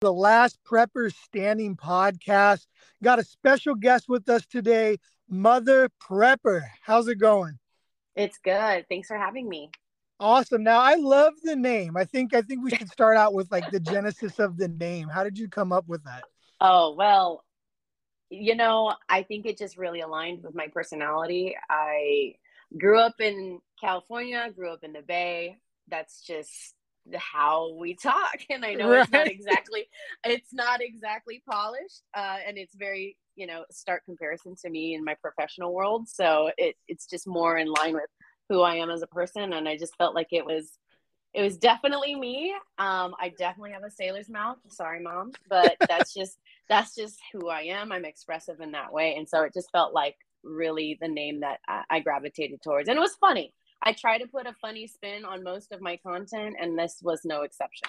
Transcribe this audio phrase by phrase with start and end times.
[0.00, 2.66] the last Prepper Standing podcast.
[3.02, 6.62] Got a special guest with us today, Mother Prepper.
[6.82, 7.58] How's it going?
[8.14, 8.86] It's good.
[8.88, 9.70] Thanks for having me.
[10.18, 10.62] Awesome.
[10.62, 11.96] Now I love the name.
[11.96, 15.08] I think I think we should start out with like the genesis of the name.
[15.08, 16.24] How did you come up with that?
[16.60, 17.44] Oh, well,
[18.30, 21.54] you know, I think it just really aligned with my personality.
[21.70, 22.34] I
[22.78, 25.58] grew up in California, grew up in the Bay.
[25.88, 26.74] That's just
[27.14, 29.02] how we talk and i know right.
[29.02, 29.88] it's not exactly
[30.24, 35.04] it's not exactly polished uh, and it's very you know stark comparison to me in
[35.04, 38.10] my professional world so it, it's just more in line with
[38.48, 40.78] who i am as a person and i just felt like it was
[41.34, 42.54] it was definitely me.
[42.78, 44.56] Um, i definitely have a sailor's mouth.
[44.68, 46.38] Sorry mom but that's just
[46.68, 47.92] that's just who i am.
[47.92, 51.58] I'm expressive in that way and so it just felt like really the name that
[51.68, 53.52] I, I gravitated towards and it was funny
[53.86, 57.20] I try to put a funny spin on most of my content, and this was
[57.24, 57.88] no exception.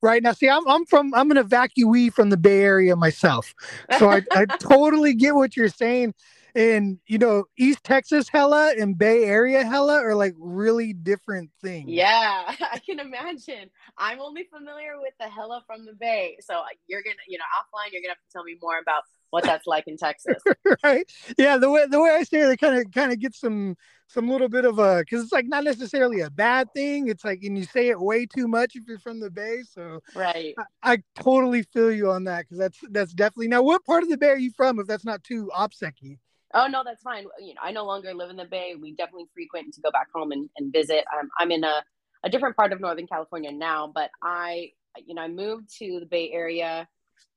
[0.00, 3.52] Right now, see, I'm I'm from I'm an evacuee from the Bay Area myself,
[3.98, 6.14] so I, I totally get what you're saying.
[6.56, 11.90] And you know, East Texas hella and Bay Area hella are like really different things.
[11.90, 13.68] Yeah, I can imagine.
[13.98, 17.92] I'm only familiar with the hella from the Bay, so you're gonna, you know, offline,
[17.92, 20.42] you're gonna have to tell me more about what that's like in Texas.
[20.82, 21.04] right.
[21.36, 21.58] Yeah.
[21.58, 23.76] The way the way I say it, it kind of kind of gets some
[24.08, 27.08] some little bit of a because it's like not necessarily a bad thing.
[27.08, 29.62] It's like and you say it way too much if you're from the Bay.
[29.70, 30.54] So right.
[30.82, 34.08] I, I totally feel you on that because that's that's definitely now what part of
[34.08, 36.16] the Bay are you from if that's not too obsecky?
[36.54, 37.24] Oh no, that's fine.
[37.40, 38.74] You know, I no longer live in the Bay.
[38.80, 41.04] We definitely frequent to go back home and, and visit.
[41.18, 41.82] Um, I'm in a,
[42.24, 44.70] a different part of Northern California now, but I,
[45.06, 46.88] you know, I moved to the Bay Area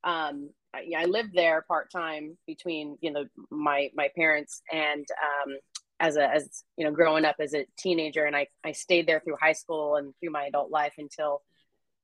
[0.03, 5.57] um, I, I lived there part time between you know my my parents and um,
[5.99, 9.19] as a as you know growing up as a teenager, and I I stayed there
[9.19, 11.41] through high school and through my adult life until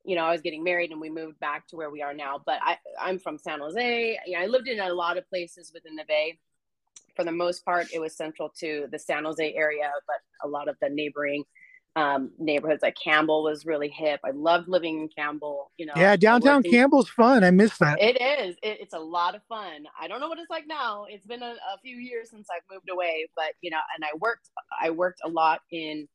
[0.04, 2.42] you know I was getting married and we moved back to where we are now.
[2.46, 4.20] But I I'm from San Jose.
[4.26, 6.40] You know, I lived in a lot of places within the Bay.
[7.16, 10.68] For the most part, it was central to the San Jose area, but a lot
[10.68, 11.44] of the neighboring
[11.96, 12.84] um, neighborhoods.
[12.84, 14.20] Like Campbell was really hip.
[14.24, 15.72] I loved living in Campbell.
[15.78, 17.44] You know, yeah, downtown Campbell's fun.
[17.44, 18.02] I miss that.
[18.02, 18.56] It is.
[18.62, 19.86] It, it's a lot of fun.
[20.00, 21.06] I don't know what it's like now.
[21.10, 24.18] It's been a, a, few years since I've moved away, but you know, and I
[24.20, 24.50] worked.
[24.82, 26.08] I worked a lot in,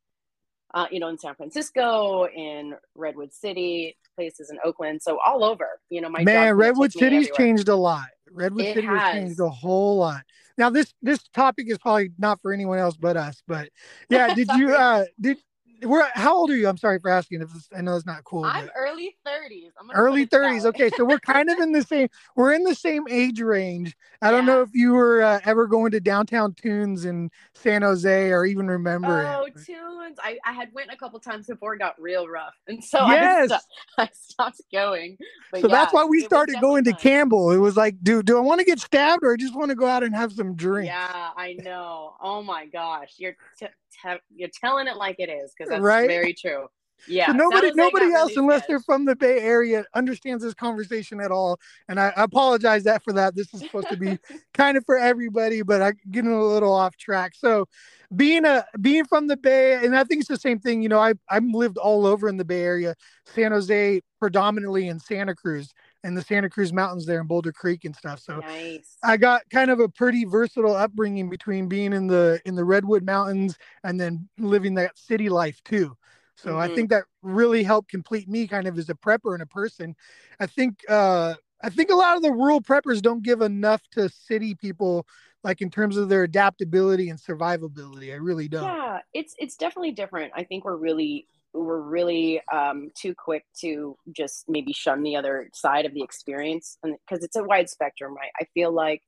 [0.75, 5.81] uh, you know, in San Francisco, in Redwood City, places in Oakland, so all over.
[5.89, 8.07] You know, my man, Redwood City's changed a lot.
[8.31, 10.23] Redwood it City has changed a whole lot.
[10.61, 13.71] Now this this topic is probably not for anyone else but us, but
[14.11, 15.39] yeah, did you uh did
[15.83, 16.69] we're how old are you?
[16.69, 17.43] I'm sorry for asking.
[17.43, 18.45] If I know it's not cool.
[18.45, 19.71] I'm early 30s.
[19.95, 20.65] early 30s.
[20.65, 22.09] Okay, so we're kind of in the same.
[22.37, 23.97] We're in the same age range.
[24.23, 24.33] I yeah.
[24.33, 28.45] don't know if you were uh, ever going to downtown Tunes in San Jose or
[28.45, 29.55] even remember oh, it.
[29.65, 30.19] Tunes.
[30.23, 33.51] I, I had went a couple times before it got real rough, and so yes.
[33.51, 33.63] I, st-
[33.99, 35.17] I stopped going.
[35.51, 36.95] But so yeah, that's why we started going fun.
[36.95, 37.51] to Campbell.
[37.51, 39.75] It was like, dude, do I want to get stabbed or I just want to
[39.75, 40.89] go out and have some drinks?
[40.89, 42.15] Yeah, I know.
[42.21, 43.67] Oh my gosh, you're t-
[44.03, 46.07] te- you're telling it like it is because that's right?
[46.07, 46.67] very true.
[47.07, 47.29] Yeah.
[47.29, 51.31] So nobody, nobody else, really unless they're from the Bay Area, understands this conversation at
[51.31, 51.59] all.
[51.89, 53.35] And I, I apologize that for that.
[53.35, 54.19] This is supposed to be
[54.55, 57.33] kind of for everybody, but I getting a little off track.
[57.35, 57.67] So,
[58.15, 60.83] being a being from the Bay, and I think it's the same thing.
[60.83, 64.99] You know, I I've lived all over in the Bay Area, San Jose, predominantly in
[64.99, 68.21] Santa Cruz and the Santa Cruz Mountains there in Boulder Creek and stuff.
[68.21, 68.97] So nice.
[69.03, 73.05] I got kind of a pretty versatile upbringing between being in the in the Redwood
[73.05, 75.97] Mountains and then living that city life too.
[76.37, 76.59] So mm-hmm.
[76.59, 79.95] I think that really helped complete me kind of as a prepper and a person.
[80.39, 84.09] I think uh I think a lot of the rural preppers don't give enough to
[84.09, 85.07] city people
[85.43, 88.13] like in terms of their adaptability and survivability.
[88.13, 88.65] I really don't.
[88.65, 90.33] Yeah, it's it's definitely different.
[90.35, 95.49] I think we're really we're really um, too quick to just maybe shun the other
[95.53, 96.79] side of the experience.
[96.83, 98.31] And because it's a wide spectrum right?
[98.41, 99.03] I feel like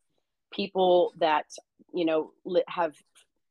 [0.53, 1.47] people that
[1.93, 2.95] you know li- have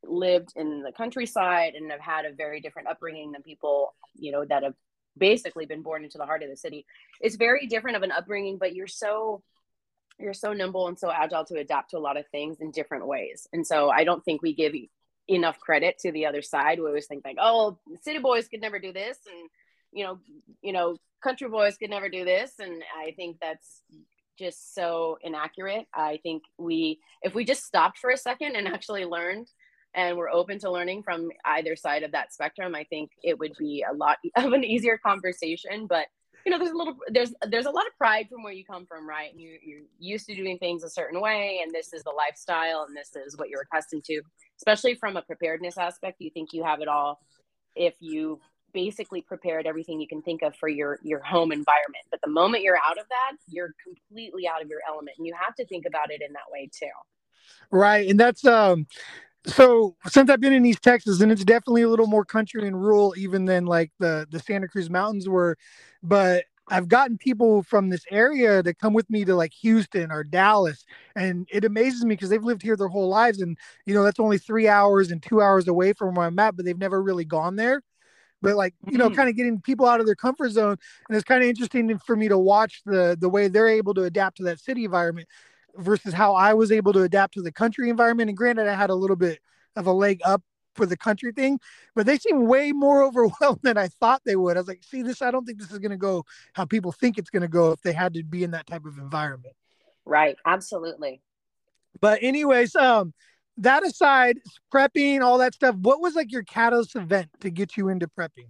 [0.04, 4.46] lived in the countryside and have had a very different upbringing than people you know
[4.46, 4.74] that have
[5.18, 6.86] basically been born into the heart of the city
[7.20, 9.44] it's very different of an upbringing but you're so
[10.20, 13.08] you're so nimble and so agile to adapt to a lot of things in different
[13.08, 13.48] ways.
[13.54, 14.74] And so i don't think we give
[15.32, 18.80] enough credit to the other side we always think like oh city boys could never
[18.80, 19.50] do this and
[19.92, 20.20] you know
[20.62, 22.54] you know country boys could never do this.
[22.60, 23.82] And i think that's
[24.40, 25.86] just so inaccurate.
[25.94, 29.48] I think we if we just stopped for a second and actually learned
[29.94, 33.52] and we're open to learning from either side of that spectrum i think it would
[33.60, 35.88] be a lot of an easier conversation.
[35.88, 36.08] But
[36.46, 38.86] you know there's a little there's there's a lot of pride from where you come
[38.86, 39.32] from right?
[39.32, 42.86] And you, you're used to doing things a certain way and this is the lifestyle
[42.88, 44.22] and this is what you're accustomed to.
[44.58, 47.20] Especially from a preparedness aspect you think you have it all
[47.76, 48.40] if you
[48.74, 52.06] basically prepared everything you can think of for your your home environment.
[52.10, 55.34] But the moment you're out of that you're completely out of your element and you
[55.40, 56.88] have to think about it in that way too.
[57.70, 58.88] Right and that's um
[59.46, 62.80] so since I've been in East Texas, and it's definitely a little more country and
[62.80, 65.58] rural, even than like the the Santa Cruz Mountains were,
[66.04, 70.24] but I've gotten people from this area to come with me to like Houston or
[70.24, 70.86] Dallas,
[71.16, 74.20] and it amazes me because they've lived here their whole lives, and you know that's
[74.20, 77.26] only three hours and two hours away from where I'm at, but they've never really
[77.26, 77.82] gone there.
[78.44, 79.16] But like you know, mm-hmm.
[79.16, 80.78] kind of getting people out of their comfort zone,
[81.10, 84.04] and it's kind of interesting for me to watch the the way they're able to
[84.04, 85.28] adapt to that city environment
[85.78, 88.30] versus how I was able to adapt to the country environment.
[88.30, 89.40] And granted, I had a little bit
[89.76, 90.42] of a leg up
[90.76, 91.60] for the country thing,
[91.96, 94.58] but they seem way more overwhelmed than I thought they would.
[94.58, 96.92] I was like, see, this, I don't think this is going to go how people
[96.92, 99.56] think it's going to go if they had to be in that type of environment.
[100.06, 100.36] Right.
[100.46, 101.22] Absolutely.
[102.00, 103.14] But, anyways, um,
[103.58, 104.40] that aside,
[104.74, 108.48] prepping, all that stuff, what was like your catalyst event to get you into prepping?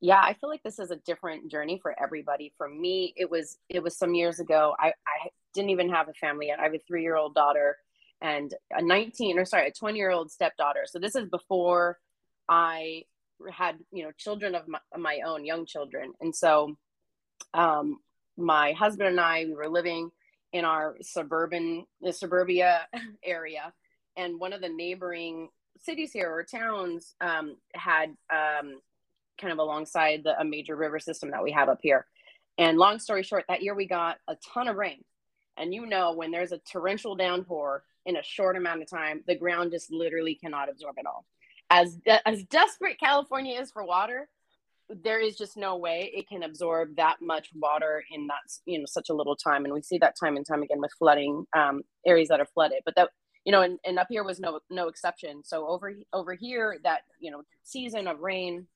[0.00, 3.58] yeah i feel like this is a different journey for everybody for me it was
[3.68, 6.74] it was some years ago i i didn't even have a family yet i have
[6.74, 7.76] a three year old daughter
[8.22, 11.98] and a 19 or sorry a 20 year old stepdaughter so this is before
[12.48, 13.02] i
[13.50, 16.76] had you know children of my, my own young children and so
[17.54, 17.98] um
[18.36, 20.10] my husband and i we were living
[20.52, 22.86] in our suburban the suburbia
[23.24, 23.72] area
[24.16, 25.48] and one of the neighboring
[25.82, 28.80] cities here or towns um, had um,
[29.40, 32.06] kind of alongside the, a major river system that we have up here.
[32.58, 35.02] And long story short, that year we got a ton of rain.
[35.60, 39.36] And you know, when there's a torrential downpour in a short amount of time, the
[39.36, 41.24] ground just literally cannot absorb it all.
[41.70, 44.28] As de- as desperate California is for water,
[44.88, 48.86] there is just no way it can absorb that much water in that you know
[48.86, 49.64] such a little time.
[49.64, 52.82] And we see that time and time again with flooding um, areas that are flooded.
[52.84, 53.10] But that
[53.44, 55.42] you know, and, and up here was no no exception.
[55.44, 58.66] So over over here, that you know season of rain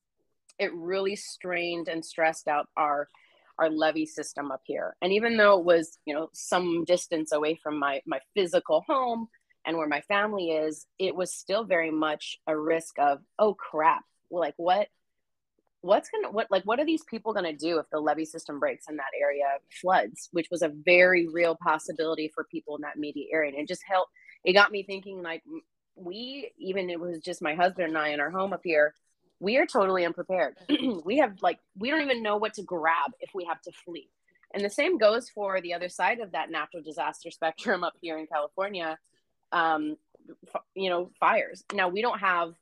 [0.58, 3.08] it really strained and stressed out our
[3.58, 4.96] our levee system up here.
[5.02, 9.28] And even though it was, you know, some distance away from my my physical home
[9.66, 14.04] and where my family is, it was still very much a risk of, oh crap,
[14.30, 14.88] like what
[15.80, 18.86] what's gonna what like what are these people gonna do if the levee system breaks
[18.88, 19.44] and that area
[19.82, 23.50] floods, which was a very real possibility for people in that media area.
[23.52, 24.10] And it just helped
[24.44, 25.42] it got me thinking like
[25.94, 28.94] we even it was just my husband and I in our home up here
[29.44, 30.56] we are totally unprepared.
[31.04, 34.08] we have like we don't even know what to grab if we have to flee.
[34.54, 38.16] And the same goes for the other side of that natural disaster spectrum up here
[38.18, 38.98] in California.
[39.52, 39.96] Um,
[40.54, 41.62] f- you know, fires.
[41.74, 42.54] Now we don't have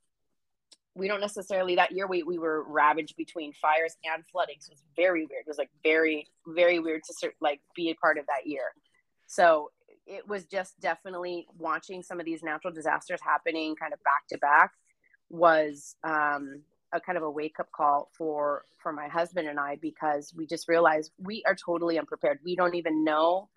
[0.95, 4.83] we don't necessarily that year we, we were ravaged between fires and flooding so it's
[4.95, 8.47] very weird it was like very very weird to like be a part of that
[8.47, 8.75] year
[9.27, 9.71] so
[10.07, 14.37] it was just definitely watching some of these natural disasters happening kind of back to
[14.37, 14.73] back
[15.33, 16.61] was um,
[16.93, 20.47] a kind of a wake up call for for my husband and I because we
[20.47, 22.41] just realized we are totally unprepared.
[22.45, 23.49] We don't even know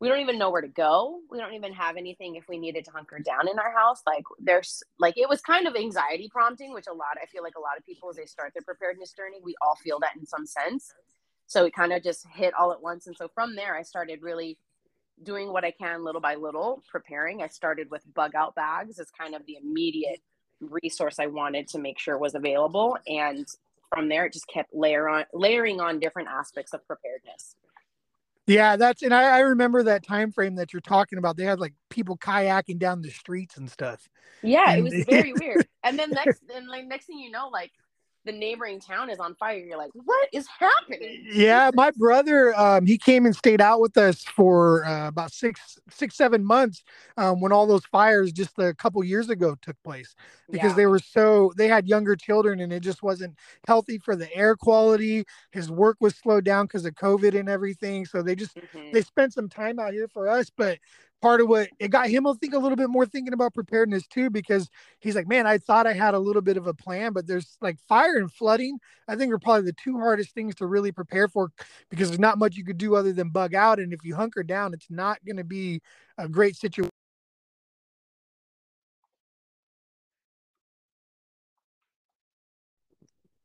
[0.00, 1.20] we don't even know where to go.
[1.28, 4.02] We don't even have anything if we needed to hunker down in our house.
[4.06, 7.56] Like there's like it was kind of anxiety prompting, which a lot I feel like
[7.56, 10.24] a lot of people as they start their preparedness journey, we all feel that in
[10.24, 10.92] some sense.
[11.46, 13.06] So it kind of just hit all at once.
[13.06, 14.58] And so from there I started really
[15.24, 17.42] doing what I can little by little, preparing.
[17.42, 20.20] I started with bug out bags as kind of the immediate
[20.60, 22.96] resource I wanted to make sure was available.
[23.06, 23.46] And
[23.92, 27.56] from there, it just kept layer on layering on different aspects of preparedness.
[28.46, 31.36] Yeah, that's and I, I remember that time frame that you're talking about.
[31.36, 34.08] They had like people kayaking down the streets and stuff.
[34.42, 35.68] Yeah, and, it was very weird.
[35.84, 37.72] And then next, and like next thing you know, like
[38.28, 39.56] the neighboring town is on fire.
[39.56, 41.24] You're like, what is happening?
[41.32, 45.78] Yeah, my brother, um, he came and stayed out with us for uh, about six,
[45.88, 46.84] six, seven months
[47.16, 50.14] um, when all those fires just a couple years ago took place
[50.50, 50.76] because yeah.
[50.76, 53.34] they were so they had younger children and it just wasn't
[53.66, 55.24] healthy for the air quality.
[55.52, 58.92] His work was slowed down because of COVID and everything, so they just mm-hmm.
[58.92, 60.78] they spent some time out here for us, but
[61.20, 64.06] part of what it got him I think a little bit more thinking about preparedness
[64.06, 64.68] too because
[65.00, 67.56] he's like man I thought I had a little bit of a plan but there's
[67.60, 71.28] like fire and flooding I think are probably the two hardest things to really prepare
[71.28, 71.50] for
[71.90, 74.42] because there's not much you could do other than bug out and if you hunker
[74.42, 75.80] down it's not going to be
[76.18, 76.90] a great situation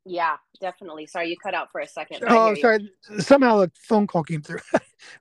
[0.06, 1.06] Yeah, definitely.
[1.06, 2.24] Sorry, you cut out for a second.
[2.28, 2.92] Oh, sorry.
[3.20, 4.60] Somehow a phone call came through.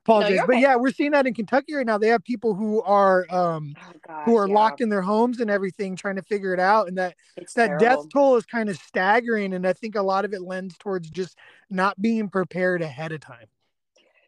[0.01, 0.61] Apologize, no, but okay.
[0.61, 1.97] yeah, we're seeing that in Kentucky right now.
[1.97, 3.75] They have people who are um
[4.09, 4.53] oh, who are yeah.
[4.53, 7.67] locked in their homes and everything, trying to figure it out, and that it's that
[7.67, 7.85] terrible.
[7.85, 9.53] death toll is kind of staggering.
[9.53, 11.37] And I think a lot of it lends towards just
[11.69, 13.47] not being prepared ahead of time.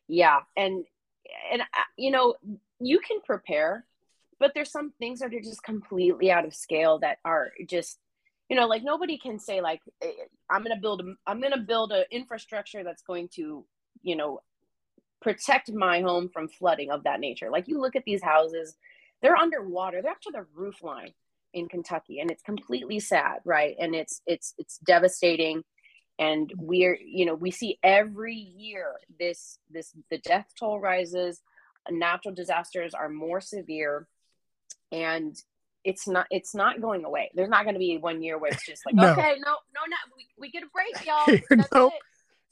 [0.07, 0.85] Yeah, and
[1.51, 1.65] and uh,
[1.97, 2.35] you know
[2.79, 3.85] you can prepare,
[4.39, 7.99] but there's some things that are just completely out of scale that are just
[8.49, 10.11] you know like nobody can say like eh,
[10.49, 13.65] i'm to build a, i'm to build an infrastructure that's going to
[14.03, 14.41] you know
[15.25, 17.49] protect my home from flooding of that nature.
[17.49, 18.75] Like you look at these houses
[19.21, 21.13] they're underwater they're up to the roof line
[21.53, 23.75] in kentucky and it's completely sad right?
[23.79, 25.63] And it's it's it's devastating.
[26.19, 31.41] And we're you know we see every year this this the death toll rises
[31.89, 34.07] natural disasters are more severe.
[34.91, 35.35] And
[35.85, 37.31] it's not it's not going away.
[37.33, 39.11] There's not going to be one year where it's just like, no.
[39.11, 41.05] okay, no, no, no, we, we get a break,
[41.51, 41.63] y'all.
[41.73, 41.93] nope.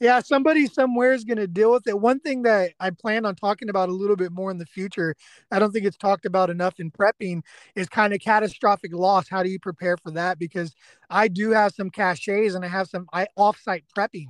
[0.00, 1.98] Yeah, somebody somewhere is going to deal with it.
[1.98, 5.14] One thing that I plan on talking about a little bit more in the future,
[5.52, 7.42] I don't think it's talked about enough in prepping,
[7.76, 9.28] is kind of catastrophic loss.
[9.28, 10.38] How do you prepare for that?
[10.38, 10.74] Because
[11.10, 14.26] I do have some caches and I have some I offsite prepping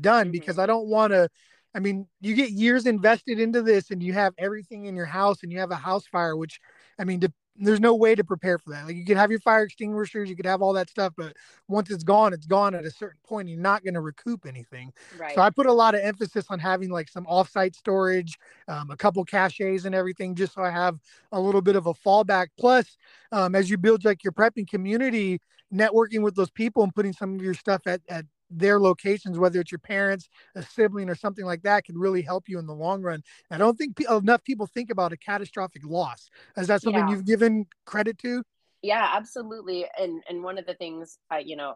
[0.00, 0.32] done mm-hmm.
[0.32, 1.28] because I don't want to.
[1.76, 5.42] I mean, you get years invested into this and you have everything in your house
[5.42, 6.60] and you have a house fire, which
[6.98, 8.86] I mean, to, there's no way to prepare for that.
[8.86, 11.36] Like you could have your fire extinguishers, you could have all that stuff, but
[11.68, 13.48] once it's gone, it's gone at a certain point.
[13.48, 14.92] You're not going to recoup anything.
[15.18, 15.34] Right.
[15.34, 18.96] So I put a lot of emphasis on having like some offsite storage, um, a
[18.96, 20.98] couple caches and everything, just so I have
[21.32, 22.48] a little bit of a fallback.
[22.58, 22.96] Plus,
[23.32, 25.40] um, as you build like your prepping community,
[25.72, 28.24] networking with those people and putting some of your stuff at, at
[28.58, 32.48] their locations, whether it's your parents, a sibling, or something like that, can really help
[32.48, 33.22] you in the long run.
[33.50, 36.30] I don't think enough people think about a catastrophic loss.
[36.56, 37.14] Is that something yeah.
[37.14, 38.42] you've given credit to?
[38.84, 39.86] Yeah, absolutely.
[39.98, 41.72] And and one of the things I, you know,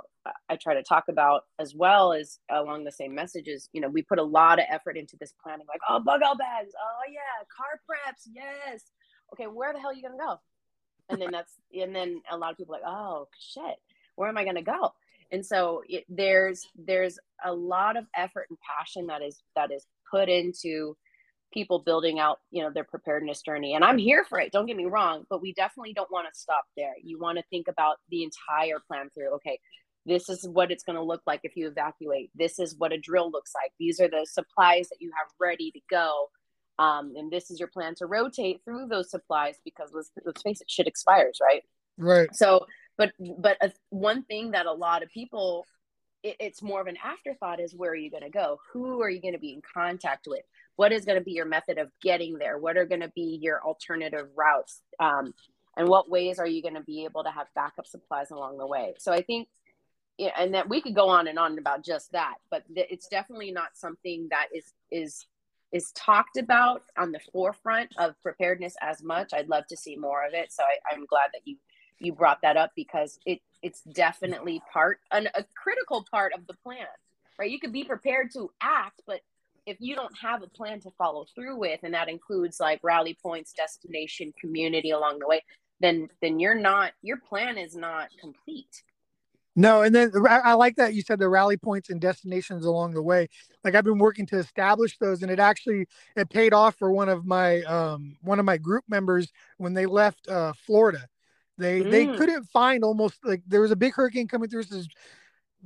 [0.50, 3.70] I try to talk about as well is along the same messages.
[3.72, 6.36] You know, we put a lot of effort into this planning, like oh, bug out
[6.36, 8.82] bags, oh yeah, car preps, yes.
[9.32, 10.38] Okay, where the hell are you gonna go?
[11.08, 13.76] And then that's and then a lot of people like, oh shit,
[14.16, 14.92] where am I gonna go?
[15.30, 19.86] And so it, there's there's a lot of effort and passion that is that is
[20.10, 20.96] put into
[21.52, 23.74] people building out you know their preparedness journey.
[23.74, 26.38] And i'm here for it don't get me wrong but we definitely don't want to
[26.38, 26.94] stop there.
[27.02, 29.58] You want to think about the entire plan through okay
[30.06, 32.30] this is what it's going to look like if you evacuate.
[32.34, 33.72] This is what a drill looks like.
[33.78, 36.30] These are the supplies that you have ready to go.
[36.78, 40.60] Um, and this is your plan to rotate through those supplies because let's, let's face
[40.60, 41.62] it shit expires right?
[41.98, 42.34] Right.
[42.34, 42.66] So
[42.98, 45.66] but but a, one thing that a lot of people
[46.22, 48.58] it, it's more of an afterthought is where are you going to go?
[48.72, 50.42] Who are you going to be in contact with?
[50.76, 52.58] What is going to be your method of getting there?
[52.58, 54.82] What are going to be your alternative routes?
[55.00, 55.32] Um,
[55.76, 58.66] and what ways are you going to be able to have backup supplies along the
[58.66, 58.94] way?
[58.98, 59.48] So i think
[60.18, 63.06] yeah, and that we could go on and on about just that but th- it's
[63.06, 65.26] definitely not something that is is
[65.70, 69.34] is talked about on the forefront of preparedness as much.
[69.34, 71.56] I'd love to see more of it so I, i'm glad that you
[72.00, 76.54] you brought that up because it it's definitely part an, a critical part of the
[76.62, 76.86] plan
[77.38, 79.20] right you could be prepared to act but
[79.66, 83.16] if you don't have a plan to follow through with and that includes like rally
[83.22, 85.42] points destination community along the way
[85.80, 88.82] then then you're not your plan is not complete
[89.58, 93.02] no, and then I like that you said the rally points and destinations along the
[93.02, 93.28] way.
[93.64, 97.08] Like I've been working to establish those, and it actually it paid off for one
[97.08, 101.08] of my um one of my group members when they left uh Florida.
[101.58, 101.90] They mm.
[101.90, 104.64] they couldn't find almost like there was a big hurricane coming through.
[104.64, 104.88] This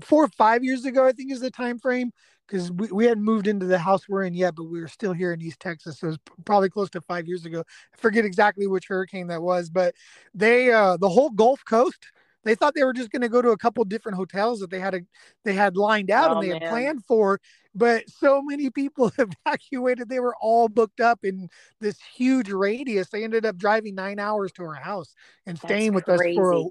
[0.00, 2.12] four or five years ago, I think is the time frame
[2.46, 5.12] because we, we hadn't moved into the house we're in yet, but we were still
[5.12, 6.00] here in East Texas.
[6.00, 7.60] So it was probably close to five years ago.
[7.60, 9.94] I forget exactly which hurricane that was, but
[10.34, 12.06] they uh the whole Gulf Coast
[12.44, 14.80] they thought they were just going to go to a couple different hotels that they
[14.80, 15.00] had a,
[15.44, 16.60] they had lined out oh, and they man.
[16.60, 17.40] had planned for,
[17.74, 19.12] but so many people
[19.46, 20.08] evacuated.
[20.08, 21.48] They were all booked up in
[21.80, 23.08] this huge radius.
[23.08, 25.14] They ended up driving nine hours to our house
[25.46, 26.30] and staying That's with crazy.
[26.30, 26.64] us for a,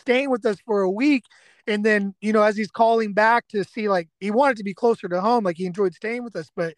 [0.00, 1.24] staying with us for a week.
[1.66, 4.72] And then, you know, as he's calling back to see, like, he wanted to be
[4.72, 6.74] closer to home, like he enjoyed staying with us, but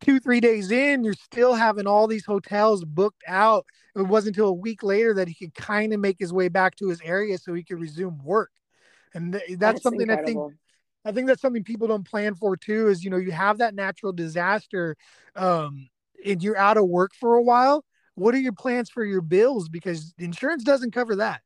[0.00, 3.64] two three days in you're still having all these hotels booked out.
[3.96, 6.76] It wasn't until a week later that he could kind of make his way back
[6.76, 8.50] to his area so he could resume work.
[9.14, 10.24] And th- that's, that's, something incredible.
[10.24, 10.58] i think
[11.04, 13.74] i think that's something people don't plan for too is you know you have that
[13.74, 14.96] natural disaster
[15.36, 15.88] um
[16.24, 17.84] and you're out of work for a while.
[18.14, 19.68] What are your plans for your bills?
[19.68, 21.42] Because insurance doesn't cover that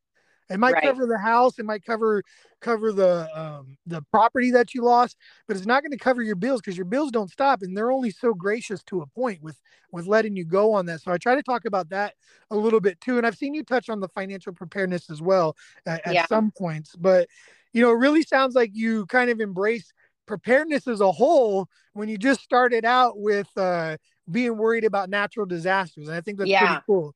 [0.50, 0.82] it might right.
[0.82, 2.22] cover the house, it might cover
[2.60, 6.36] cover the um, the property that you lost, but it's not going to cover your
[6.36, 9.60] bills because your bills don't stop, and they're only so gracious to a point with
[9.92, 11.00] with letting you go on that.
[11.02, 12.14] So I try to talk about that
[12.50, 15.56] a little bit too, and I've seen you touch on the financial preparedness as well
[15.86, 16.26] at, at yeah.
[16.26, 17.28] some points, but
[17.72, 19.92] you know, it really sounds like you kind of embrace
[20.26, 23.96] preparedness as a whole when you just started out with uh,
[24.30, 26.66] being worried about natural disasters, and I think that's yeah.
[26.66, 27.14] pretty cool.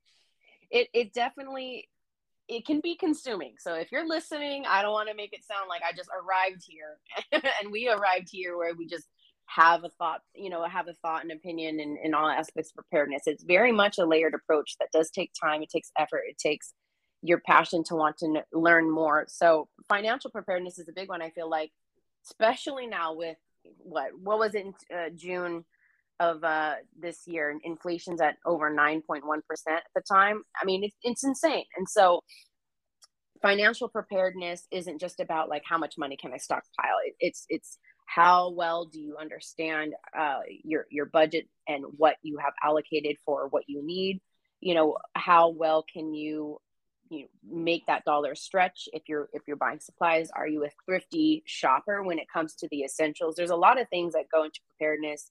[0.70, 1.88] It it definitely
[2.52, 3.54] it can be consuming.
[3.58, 6.62] So if you're listening, I don't want to make it sound like I just arrived
[6.66, 6.98] here
[7.60, 9.08] and we arrived here where we just
[9.46, 12.76] have a thought, you know, have a thought and opinion in, in all aspects of
[12.76, 13.22] preparedness.
[13.26, 15.62] It's very much a layered approach that does take time.
[15.62, 16.22] It takes effort.
[16.28, 16.72] It takes,
[17.22, 19.24] your passion to want to n- learn more.
[19.28, 21.22] So financial preparedness is a big one.
[21.22, 21.70] I feel like,
[22.26, 23.36] especially now with
[23.78, 25.64] what what was it in uh, June
[26.20, 27.50] of uh, this year?
[27.50, 30.42] and Inflation's at over nine point one percent at the time.
[30.60, 31.64] I mean, it's it's insane.
[31.76, 32.20] And so,
[33.40, 36.96] financial preparedness isn't just about like how much money can I stockpile.
[37.04, 42.38] It, it's it's how well do you understand uh, your your budget and what you
[42.38, 44.20] have allocated for what you need
[44.62, 46.58] you know how well can you
[47.10, 51.42] you make that dollar stretch if you're if you're buying supplies are you a thrifty
[51.44, 54.60] shopper when it comes to the essentials there's a lot of things that go into
[54.70, 55.30] preparedness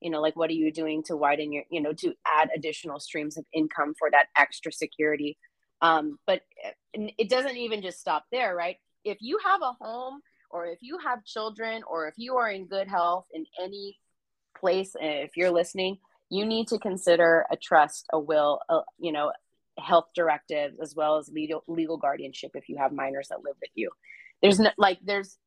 [0.00, 3.00] you know like what are you doing to widen your you know to add additional
[3.00, 5.38] streams of income for that extra security?
[5.82, 6.42] Um, but
[6.92, 8.76] it doesn't even just stop there right?
[9.04, 12.66] If you have a home or if you have children or if you are in
[12.66, 13.98] good health in any
[14.58, 15.96] place if you're listening
[16.28, 19.32] you need to consider a trust a will a, you know
[19.78, 23.70] health directives as well as legal legal guardianship if you have minors that live with
[23.74, 23.90] you.
[24.42, 25.38] There's no like there's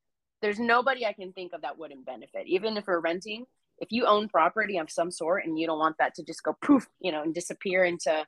[0.41, 3.45] there's nobody i can think of that wouldn't benefit even if we're renting
[3.83, 6.55] if you own property of some sort and you don't want that to just go
[6.61, 8.25] poof you know and disappear into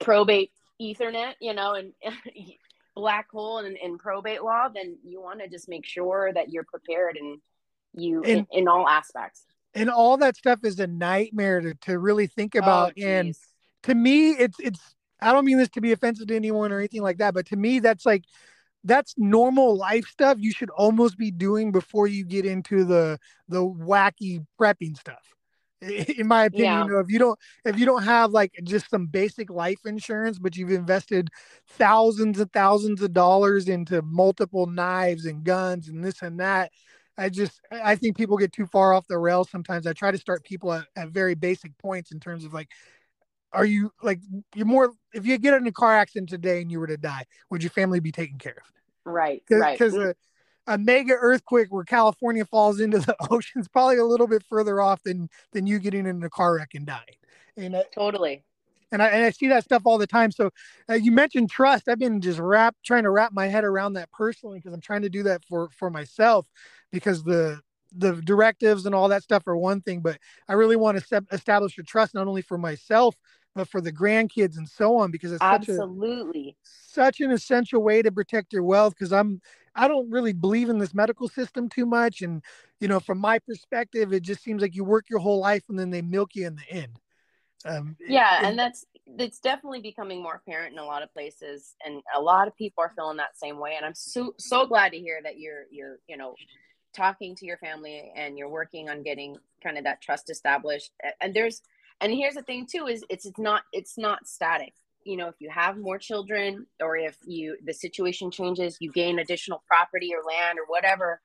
[0.00, 1.92] probate ethernet you know and
[2.94, 6.64] black hole and, in probate law then you want to just make sure that you're
[6.64, 7.40] prepared and
[7.96, 9.44] you and, in, in, all aspects.
[9.74, 12.92] And all that stuff is a nightmare to, to really think oh, about.
[12.98, 13.34] Oh, and
[13.84, 14.80] to me it's it's
[15.20, 17.56] I don't mean this to be offensive to anyone or anything like that, but to
[17.56, 18.24] me, that's like
[18.84, 23.60] that's normal life stuff you should almost be doing before you get into the the
[23.60, 25.34] wacky prepping stuff
[25.80, 26.84] in my opinion yeah.
[26.84, 30.38] you know, if you don't if you don't have like just some basic life insurance
[30.38, 31.28] but you've invested
[31.68, 36.70] thousands and thousands of dollars into multiple knives and guns and this and that
[37.18, 40.18] i just i think people get too far off the rails sometimes i try to
[40.18, 42.68] start people at, at very basic points in terms of like
[43.54, 44.20] are you like
[44.54, 47.24] you're more if you get in a car accident today and you were to die
[47.50, 48.72] would your family be taken care of?
[49.12, 49.78] Right Cause, right.
[49.78, 50.14] because a,
[50.66, 54.80] a, mega earthquake where california falls into the ocean is probably a little bit further
[54.80, 57.16] off than than you getting in a car wreck and dying.
[57.56, 58.42] And I, totally.
[58.90, 60.32] and I, and I see that stuff all the time.
[60.32, 60.50] So
[60.90, 61.88] uh, you mentioned trust.
[61.88, 65.02] I've been just wrap trying to wrap my head around that personally because i'm trying
[65.02, 66.46] to do that for for myself
[66.90, 67.60] because the
[67.96, 71.78] the directives and all that stuff are one thing, but I really want to establish
[71.78, 73.14] a trust not only for myself
[73.54, 77.82] but for the grandkids and so on because it's absolutely such, a, such an essential
[77.82, 79.40] way to protect your wealth because i'm
[79.74, 82.42] i don't really believe in this medical system too much and
[82.80, 85.78] you know from my perspective it just seems like you work your whole life and
[85.78, 86.98] then they milk you in the end.
[87.66, 88.84] Um, yeah and, and that's
[89.18, 92.84] it's definitely becoming more apparent in a lot of places and a lot of people
[92.84, 95.98] are feeling that same way and i'm so so glad to hear that you're you're
[96.06, 96.34] you know
[96.94, 100.90] talking to your family and you're working on getting kind of that trust established
[101.22, 101.62] and there's
[102.04, 104.74] and here's the thing too is it's it's not it's not static.
[105.04, 109.18] You know if you have more children or if you the situation changes you gain
[109.18, 111.20] additional property or land or whatever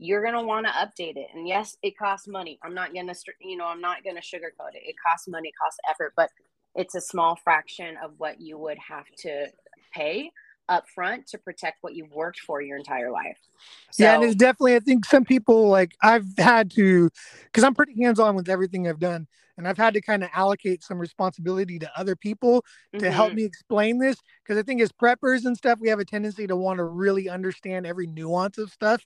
[0.00, 1.28] you're going to want to update it.
[1.34, 2.58] And yes it costs money.
[2.62, 4.82] I'm not going to you know i'm not going to sugarcoat it.
[4.84, 6.30] It costs money it costs effort but
[6.74, 9.46] it's a small fraction of what you would have to
[9.92, 10.32] pay
[10.68, 13.38] up front to protect what you've worked for your entire life.
[13.92, 17.10] So, yeah, and it's definitely I think some people like I've had to
[17.44, 20.30] because I'm pretty hands on with everything I've done and I've had to kind of
[20.34, 23.12] allocate some responsibility to other people to mm-hmm.
[23.12, 26.46] help me explain this because I think as preppers and stuff we have a tendency
[26.46, 29.02] to want to really understand every nuance of stuff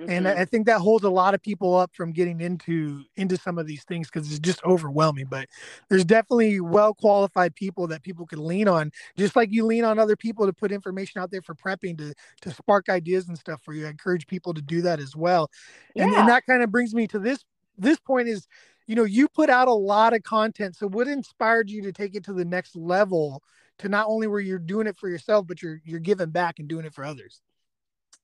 [0.00, 0.10] mm-hmm.
[0.10, 3.58] and I, think that holds a lot of people up from getting into into some
[3.58, 5.48] of these things because it's just overwhelming but
[5.88, 9.98] there's definitely well qualified people that people can lean on just like you lean on
[9.98, 13.60] other people to put information out there for prepping to to spark ideas and stuff
[13.62, 15.50] for you I encourage people to do that as well
[15.94, 16.04] yeah.
[16.04, 17.44] and, and that kind of brings me to this
[17.78, 18.46] this point is
[18.86, 22.14] you know you put out a lot of content so what inspired you to take
[22.14, 23.42] it to the next level
[23.78, 26.68] to not only where you're doing it for yourself but you're you're giving back and
[26.68, 27.40] doing it for others?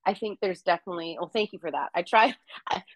[0.06, 1.90] I think there's definitely well thank you for that.
[1.94, 2.34] I try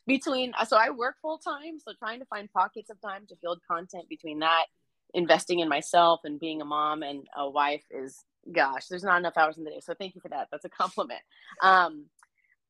[0.07, 3.61] between so i work full time so trying to find pockets of time to build
[3.69, 4.67] content between that
[5.15, 9.37] investing in myself and being a mom and a wife is gosh there's not enough
[9.37, 10.49] hours in the day so thank you for that.
[10.51, 11.21] That's a compliment.
[11.63, 12.07] Um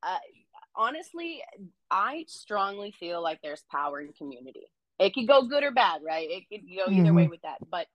[0.03, 0.19] uh,
[0.75, 1.43] honestly
[1.91, 4.67] i strongly feel like there's power in community
[4.99, 6.29] it could go good or bad, right?
[6.31, 7.17] It could go either mm-hmm.
[7.17, 7.59] way with that.
[7.71, 7.87] But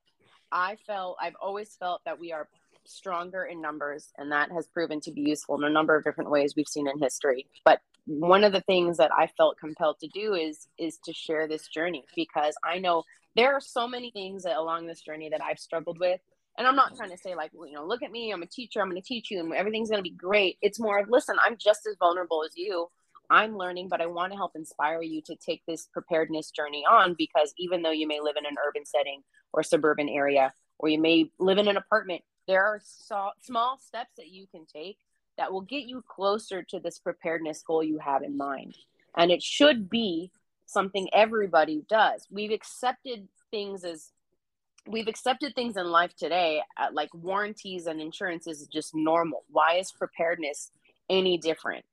[0.50, 2.48] I felt I've always felt that we are
[2.84, 6.30] stronger in numbers, and that has proven to be useful in a number of different
[6.30, 7.46] ways we've seen in history.
[7.64, 11.46] But one of the things that I felt compelled to do is is to share
[11.46, 13.04] this journey because I know
[13.36, 16.20] there are so many things that along this journey that I've struggled with.
[16.56, 18.80] And I'm not trying to say like, you know, look at me, I'm a teacher,
[18.80, 20.58] I'm going to teach you and everything's going to be great.
[20.60, 22.88] It's more of, listen, I'm just as vulnerable as you
[23.30, 27.14] I'm learning, but I want to help inspire you to take this preparedness journey on
[27.16, 31.00] because even though you may live in an urban setting or suburban area, or you
[31.00, 34.98] may live in an apartment, there are so, small steps that you can take
[35.36, 38.76] that will get you closer to this preparedness goal you have in mind.
[39.16, 40.30] And it should be
[40.66, 42.26] something everybody does.
[42.30, 44.12] We've accepted things as
[44.86, 49.44] we've accepted things in life today uh, like warranties and insurance is just normal.
[49.50, 50.70] Why is preparedness
[51.10, 51.84] any different?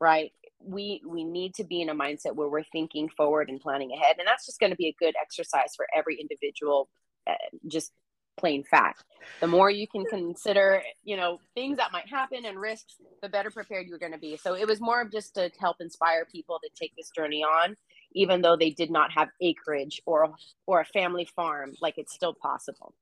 [0.00, 0.32] Right?
[0.60, 4.16] We we need to be in a mindset where we're thinking forward and planning ahead
[4.18, 6.88] and that's just going to be a good exercise for every individual
[7.26, 7.34] uh,
[7.66, 7.92] just
[8.38, 9.04] plain fact.
[9.40, 13.50] The more you can consider, you know, things that might happen and risks, the better
[13.50, 14.36] prepared you're going to be.
[14.36, 17.74] So it was more of just to help inspire people to take this journey on,
[18.12, 20.30] even though they did not have acreage or
[20.66, 21.74] or a family farm.
[21.82, 22.94] Like it's still possible.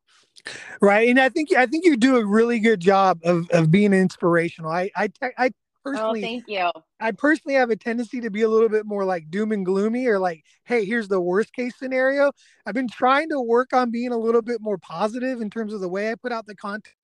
[0.80, 3.92] Right, and I think I think you do a really good job of of being
[3.92, 4.70] inspirational.
[4.70, 6.70] I I I Oh, personally, oh, thank you.
[7.00, 10.06] I personally have a tendency to be a little bit more like doom and gloomy
[10.06, 12.32] or like, hey, here's the worst case scenario.
[12.66, 15.80] I've been trying to work on being a little bit more positive in terms of
[15.80, 16.94] the way I put out the content.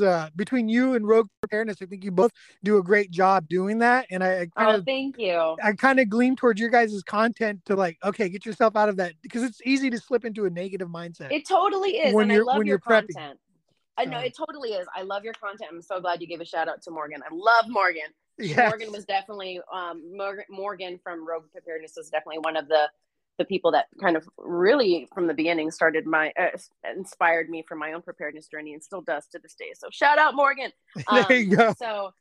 [0.00, 2.30] Uh, between you and Rogue Preparedness, I think you both
[2.64, 4.06] do a great job doing that.
[4.10, 5.56] And I, I kind oh, of thank you.
[5.62, 8.96] I kind of gleam towards your guys' content to like, okay, get yourself out of
[8.96, 11.30] that because it's easy to slip into a negative mindset.
[11.30, 12.14] It totally is.
[12.14, 13.38] When and you're, I love when your you're content.
[13.98, 14.86] I know it totally is.
[14.94, 15.70] I love your content.
[15.72, 17.22] I'm so glad you gave a shout out to Morgan.
[17.22, 18.02] I love Morgan.
[18.38, 18.70] Yes.
[18.70, 20.02] Morgan was definitely um,
[20.48, 22.88] Morgan, from Rogue Preparedness was definitely one of the
[23.38, 26.48] the people that kind of really from the beginning started my uh,
[26.94, 29.72] inspired me for my own preparedness journey and still does to this day.
[29.74, 30.70] So shout out Morgan.
[31.08, 31.74] Um, there you go.
[31.78, 32.12] So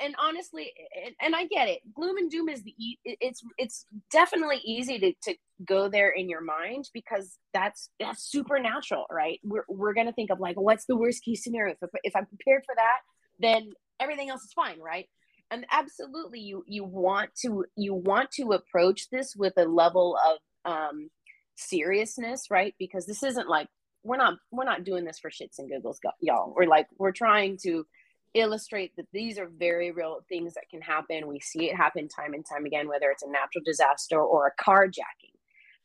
[0.00, 0.72] and honestly
[1.04, 5.12] and, and, i get it gloom and doom is the it's it's definitely easy to,
[5.22, 9.40] to go there in your mind because that's that's supernatural right?
[9.42, 11.74] We're, we're gonna think of like what's the worst case scenario?
[11.80, 12.98] If, if i'm prepared for that
[13.38, 15.08] then everything else is fine right?
[15.50, 20.72] And absolutely you you want to you want to approach this with a level of
[20.72, 21.08] um
[21.56, 22.74] seriousness right?
[22.78, 23.68] Because this isn't like
[24.02, 26.54] we're not we're not doing this for shits and giggles y'all.
[26.56, 27.86] We're like we're trying to
[28.34, 32.34] illustrate that these are very real things that can happen we see it happen time
[32.34, 35.32] and time again whether it's a natural disaster or a carjacking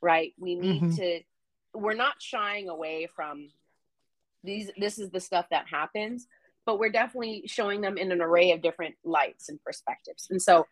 [0.02, 0.96] right we need mm-hmm.
[0.96, 1.20] to
[1.74, 3.50] we're not shying away from
[4.44, 6.28] these this is the stuff that happens
[6.66, 10.28] but we're definitely showing them in an array of different lights and perspectives.
[10.30, 10.68] And so,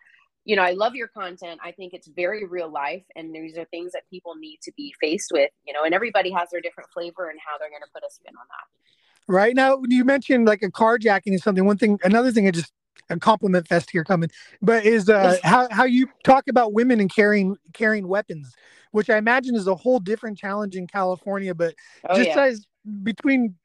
[0.46, 1.60] you know, I love your content.
[1.64, 4.94] I think it's very real life, and these are things that people need to be
[5.00, 7.92] faced with, you know, and everybody has their different flavor and how they're going to
[7.94, 8.99] put a spin on that.
[9.30, 11.63] Right now, you mentioned like a carjacking is something.
[11.63, 12.74] One thing, another thing, I just
[13.12, 17.13] a compliment fest here coming, but is uh, how how you talk about women and
[17.13, 18.56] carrying carrying weapons,
[18.92, 21.54] which I imagine is a whole different challenge in California.
[21.54, 21.76] But
[22.10, 22.44] oh, just yeah.
[22.44, 22.65] as
[23.04, 23.56] between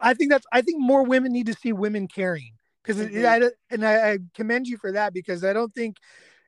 [0.00, 3.48] I think that's I think more women need to see women carrying because mm-hmm.
[3.70, 5.96] and I, I, commend you for that because I don't think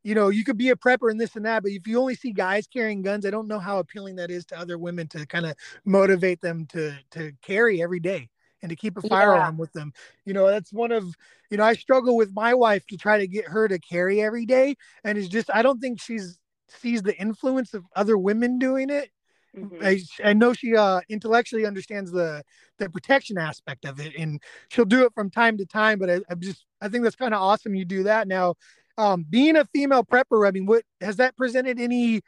[0.06, 2.14] you know you could be a prepper and this and that, but if you only
[2.14, 5.26] see guys carrying guns, I don't know how appealing that is to other women to
[5.26, 8.28] kind of motivate them to to carry every day
[8.62, 9.60] and to keep a firearm yeah.
[9.60, 9.92] with them.
[10.24, 11.12] You know, that's one of
[11.50, 14.46] you know I struggle with my wife to try to get her to carry every
[14.46, 16.38] day, and it's just I don't think she's
[16.68, 19.10] sees the influence of other women doing it
[19.56, 19.82] Mm-hmm.
[19.82, 22.42] I, I know she uh, intellectually understands the
[22.78, 25.98] the protection aspect of it, and she'll do it from time to time.
[25.98, 27.74] But I, I just I think that's kind of awesome.
[27.74, 28.54] You do that now.
[28.98, 32.22] Um, being a female prepper, I mean, what has that presented any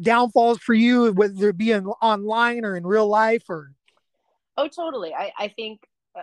[0.00, 3.72] downfalls for you, whether it be in, online or in real life, or?
[4.56, 5.14] Oh, totally.
[5.14, 5.80] I I think
[6.16, 6.20] uh,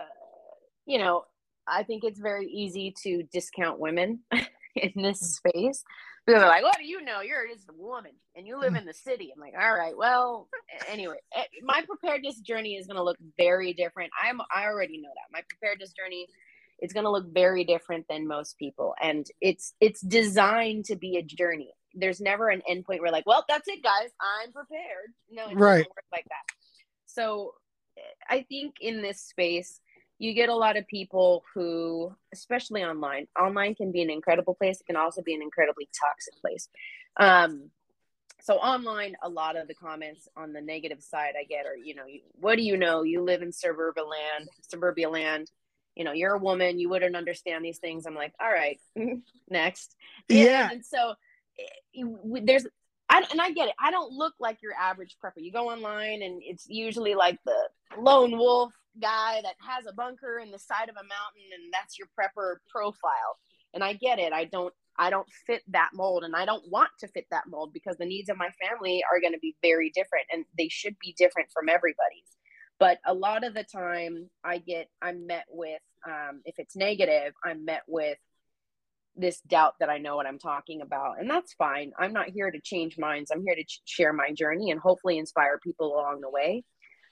[0.86, 1.24] you know
[1.66, 4.20] I think it's very easy to discount women
[4.76, 5.50] in this mm.
[5.50, 5.84] space
[6.26, 7.20] because they're like, "What do you know?
[7.20, 8.78] You're just a woman and you live mm.
[8.78, 10.48] in the city." I'm like, "All right, well,
[10.88, 14.10] anyway, eh, my preparedness journey is going to look very different.
[14.20, 16.26] I'm I already know that my preparedness journey
[16.80, 21.16] is going to look very different than most people, and it's it's designed to be
[21.16, 21.72] a journey.
[21.94, 24.10] There's never an endpoint where like, well, that's it, guys.
[24.20, 25.12] I'm prepared.
[25.30, 25.86] No, it right.
[25.86, 26.54] work like that.
[27.06, 27.54] So,
[27.96, 29.80] eh, I think in this space
[30.18, 34.80] you get a lot of people who, especially online, online can be an incredible place.
[34.80, 36.68] It can also be an incredibly toxic place.
[37.16, 37.70] Um,
[38.40, 41.94] so online, a lot of the comments on the negative side I get are, you
[41.94, 43.02] know, what do you know?
[43.02, 45.50] You live in suburban land, suburbia land.
[45.94, 46.78] You know, you're a woman.
[46.78, 48.06] You wouldn't understand these things.
[48.06, 48.80] I'm like, all right,
[49.48, 49.94] next.
[50.28, 50.70] Yeah.
[50.70, 51.14] And, so
[51.58, 52.02] eh,
[52.42, 52.66] there's
[53.08, 53.74] I, and I get it.
[53.78, 55.42] I don't look like your average prepper.
[55.42, 60.38] You go online and it's usually like the lone wolf guy that has a bunker
[60.38, 63.38] in the side of a mountain and that's your prepper profile.
[63.74, 64.32] And I get it.
[64.32, 67.72] I don't I don't fit that mold and I don't want to fit that mold
[67.72, 70.96] because the needs of my family are going to be very different and they should
[71.00, 72.30] be different from everybody's.
[72.78, 77.32] But a lot of the time I get I'm met with um, if it's negative,
[77.44, 78.18] I'm met with
[79.16, 81.20] this doubt that I know what I'm talking about.
[81.20, 81.92] And that's fine.
[81.98, 83.30] I'm not here to change minds.
[83.30, 86.64] I'm here to ch- share my journey and hopefully inspire people along the way.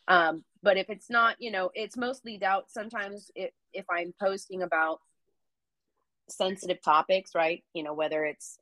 [0.08, 2.70] Um, but if it's not, you know, it's mostly doubt.
[2.70, 4.98] Sometimes it, if I'm posting about
[6.28, 7.62] sensitive topics, right?
[7.72, 8.58] You know, whether it's,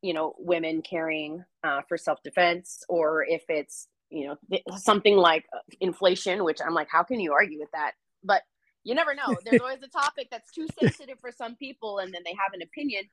[0.00, 5.46] you know, women caring uh, for self defense or if it's, you know, something like
[5.54, 7.92] uh, inflation, which I'm like, how can you argue with that?
[8.22, 8.42] But
[8.84, 9.36] you never know.
[9.44, 12.62] There's always a topic that's too sensitive for some people, and then they have an
[12.62, 13.04] opinion.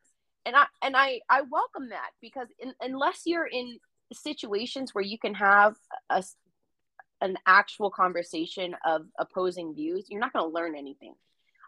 [0.45, 3.79] And I and I I welcome that because in, unless you're in
[4.11, 5.75] situations where you can have
[6.09, 6.23] a
[7.21, 11.13] an actual conversation of opposing views, you're not going to learn anything.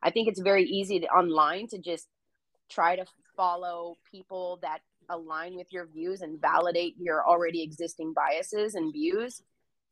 [0.02, 2.08] I think it's very easy to, online to just
[2.70, 4.80] try to follow people that
[5.12, 9.42] align with your views and validate your already existing biases and views.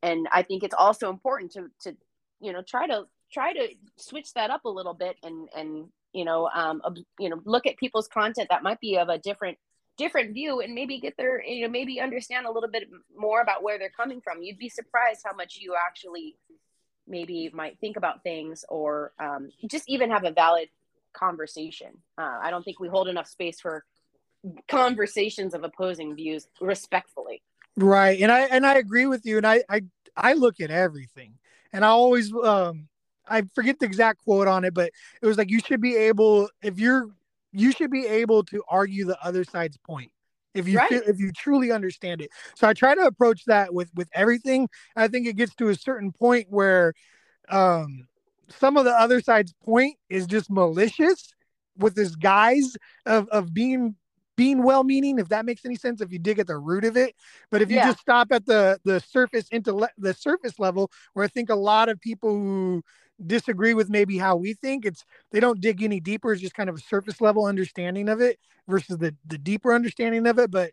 [0.02, 1.96] And I think it's also important to to
[2.40, 6.26] you know try to try to switch that up a little bit and and you
[6.26, 6.82] know um
[7.20, 9.58] you know look at people's content that might be of a different
[9.98, 12.84] different view and maybe get their you know maybe understand a little bit
[13.16, 16.36] more about where they're coming from you'd be surprised how much you actually
[17.08, 20.70] maybe might think about things or um, just even have a valid
[21.14, 23.84] conversation uh, i don't think we hold enough space for
[24.68, 27.42] conversations of opposing views respectfully
[27.76, 29.82] right and i and i agree with you and i i,
[30.16, 31.34] I look at everything
[31.74, 32.88] and i always um
[33.28, 36.50] i forget the exact quote on it but it was like you should be able
[36.62, 37.10] if you're
[37.52, 40.12] you should be able to argue the other side's point
[40.54, 40.92] if you right.
[40.92, 42.30] if you truly understand it.
[42.56, 44.70] So I try to approach that with with everything.
[44.96, 46.94] I think it gets to a certain point where
[47.50, 48.08] um
[48.50, 51.34] some of the other side's point is just malicious
[51.78, 52.76] with this guise
[53.06, 53.96] of of being
[54.40, 56.98] being well meaning if that makes any sense if you dig at the root of
[56.98, 57.16] it
[57.52, 57.88] but if you yeah.
[57.88, 61.90] just stop at the the surface into the surface level where i think a lot
[61.90, 62.84] of people who
[63.26, 64.86] disagree with maybe how we think.
[64.86, 66.32] It's they don't dig any deeper.
[66.32, 70.26] It's just kind of a surface level understanding of it versus the the deeper understanding
[70.28, 70.52] of it.
[70.52, 70.72] But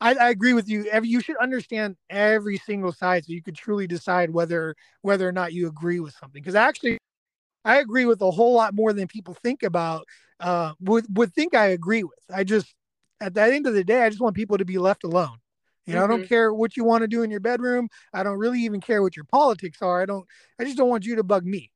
[0.00, 0.86] I, I agree with you.
[0.90, 5.32] Every you should understand every single side so you could truly decide whether whether or
[5.32, 6.42] not you agree with something.
[6.42, 6.98] Because actually,
[7.64, 10.06] I agree with a whole lot more than people think about.
[10.40, 12.18] Uh, would would think I agree with.
[12.34, 12.74] I just
[13.20, 15.38] at the end of the day, I just want people to be left alone.
[15.86, 16.04] You know, mm-hmm.
[16.04, 16.28] I don't mm-hmm.
[16.28, 17.88] care what you want to do in your bedroom.
[18.12, 20.00] I don't really even care what your politics are.
[20.00, 20.26] I don't.
[20.58, 21.70] I just don't want you to bug me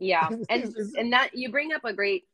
[0.00, 2.24] yeah and and that you bring up a great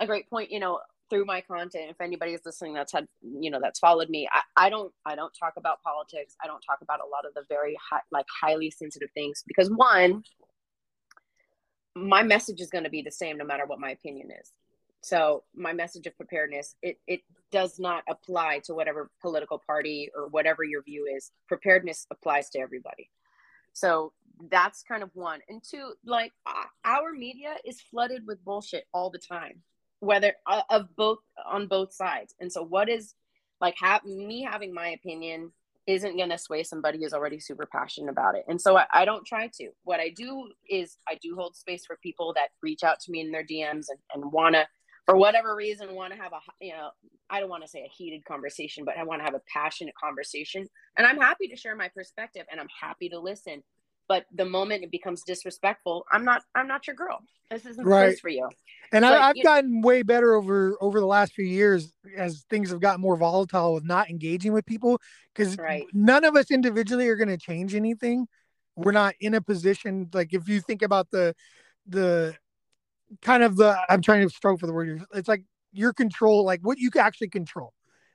[0.00, 0.80] a great point you know
[1.10, 4.70] through my content if anybody's listening that's had you know that's followed me I, I
[4.70, 7.76] don't i don't talk about politics i don't talk about a lot of the very
[7.90, 10.22] high, like highly sensitive things because one
[11.94, 14.52] my message is going to be the same no matter what my opinion is
[15.02, 20.28] so my message of preparedness it, it does not apply to whatever political party or
[20.28, 21.32] whatever your view is.
[21.48, 23.10] Preparedness applies to everybody.
[23.74, 24.12] So
[24.50, 25.40] that's kind of one.
[25.48, 26.32] And two like
[26.84, 29.62] our media is flooded with bullshit all the time
[30.02, 32.34] whether uh, of both on both sides.
[32.40, 33.14] And so what is
[33.60, 35.52] like have me having my opinion
[35.86, 38.44] isn't going to sway somebody who's already super passionate about it.
[38.48, 39.68] And so I, I, don't try to.
[39.84, 43.20] What i do is i do hold space for people that reach out to me
[43.20, 44.66] in their dms and, and want to
[45.06, 46.90] for whatever reason want to have a you know
[47.30, 49.94] i don't want to say a heated conversation but i want to have a passionate
[50.02, 50.66] conversation.
[50.96, 53.62] And i'm happy to share my perspective and i'm happy to listen.
[54.08, 57.20] But the moment it becomes disrespectful i'm not i'm not your girl.
[57.50, 58.06] This isn't right.
[58.06, 58.48] place for you.
[58.92, 62.80] And I, have gotten way better over over the last few years as things have
[62.80, 65.00] gotten more volatile with not engaging with people
[65.34, 65.84] because right.
[65.92, 68.26] none of us individually are going to change anything.
[68.76, 71.34] We're not in a position like if you think about the
[71.86, 72.34] the
[73.20, 76.60] kind of the i'm trying to stroke for the word it's like your control like
[76.62, 77.72] what you can actually control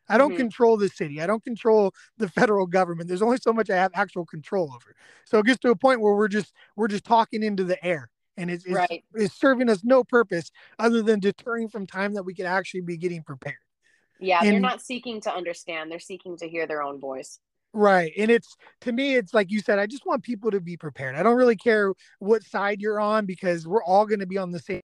[0.10, 0.38] I don't mm-hmm.
[0.38, 1.22] control the city.
[1.22, 3.08] I don't control the federal government.
[3.08, 4.96] There's only so much I have actual control over.
[5.26, 8.10] So it gets to a point where we're just we're just talking into the air
[8.38, 9.04] and it's, it's, right.
[9.16, 12.98] it's serving us no purpose other than deterring from time that we could actually be
[12.98, 13.58] getting prepared.
[14.20, 15.92] Yeah, and, they're not seeking to understand.
[15.92, 17.40] They're seeking to hear their own voice.
[17.74, 18.12] Right.
[18.18, 21.16] And it's to me, it's like you said, I just want people to be prepared.
[21.16, 24.52] I don't really care what side you're on because we're all going to be on
[24.52, 24.82] the same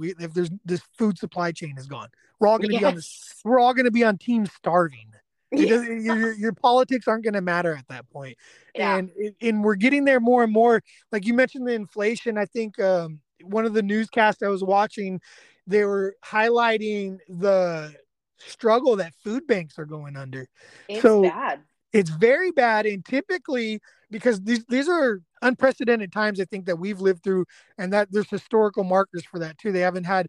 [0.00, 2.08] we, if there's this food supply chain is gone,
[2.40, 2.80] we're all going to yes.
[2.80, 3.34] be on this.
[3.44, 5.12] We're all going to be on team starving.
[5.52, 5.84] Yes.
[6.04, 8.36] your, your politics aren't going to matter at that point.
[8.74, 8.96] Yeah.
[8.96, 9.10] And
[9.40, 10.82] and we're getting there more and more.
[11.12, 12.38] Like you mentioned the inflation.
[12.38, 15.20] I think um, one of the newscasts I was watching,
[15.66, 17.94] they were highlighting the
[18.38, 20.48] struggle that food banks are going under.
[20.88, 21.60] It's so bad.
[21.92, 22.86] It's very bad.
[22.86, 27.46] And typically, because these these are unprecedented times I think that we've lived through,
[27.78, 29.72] and that there's historical markers for that too.
[29.72, 30.28] They haven't had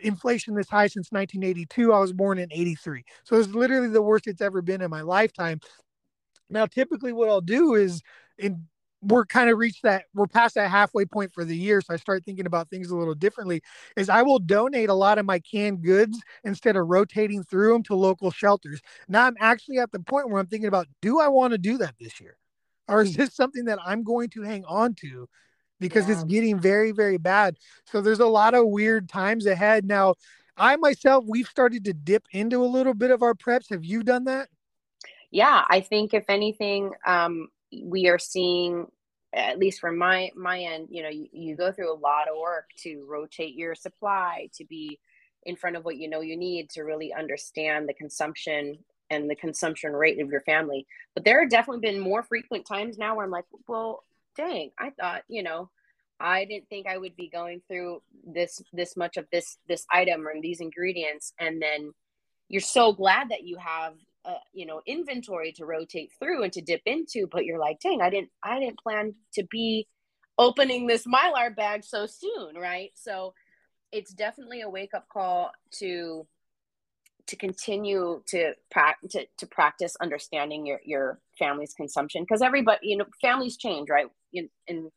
[0.00, 1.92] inflation this high since 1982.
[1.92, 5.02] I was born in 83, so it's literally the worst it's ever been in my
[5.02, 5.60] lifetime.
[6.50, 8.02] Now, typically, what I'll do is
[8.38, 8.66] in
[9.02, 11.96] we're kind of reached that we're past that halfway point for the year so i
[11.96, 13.60] start thinking about things a little differently
[13.96, 17.82] is i will donate a lot of my canned goods instead of rotating through them
[17.82, 21.26] to local shelters now i'm actually at the point where i'm thinking about do i
[21.26, 22.36] want to do that this year
[22.88, 25.28] or is this something that I'm going to hang on to
[25.80, 26.14] because yeah.
[26.14, 27.56] it's getting very, very bad.
[27.86, 29.84] So there's a lot of weird times ahead.
[29.84, 30.14] Now,
[30.56, 33.70] I myself, we've started to dip into a little bit of our preps.
[33.70, 34.48] Have you done that?
[35.30, 37.48] Yeah, I think if anything, um,
[37.84, 38.86] we are seeing
[39.34, 42.38] at least from my my end you know you, you go through a lot of
[42.38, 44.98] work to rotate your supply to be
[45.44, 48.78] in front of what you know you need to really understand the consumption
[49.10, 50.86] and the consumption rate of your family.
[51.14, 54.02] But there have definitely been more frequent times now where i'm like well
[54.36, 55.68] dang i thought you know
[56.18, 60.26] i didn't think i would be going through this this much of this this item
[60.26, 61.32] or these ingredients.
[61.38, 61.92] And then
[62.48, 66.60] you're so glad that you have uh, you know inventory to rotate through and to
[66.60, 69.86] dip into but you're like dang i didn't i didn't plan to be
[70.38, 72.90] opening this mylar bag so soon right?
[72.94, 73.34] So
[73.90, 76.26] it's definitely a wake up call to
[77.28, 78.52] to continue to,
[79.10, 84.06] to to practice understanding your your family's consumption because everybody you know families change right?
[84.68, 84.90] And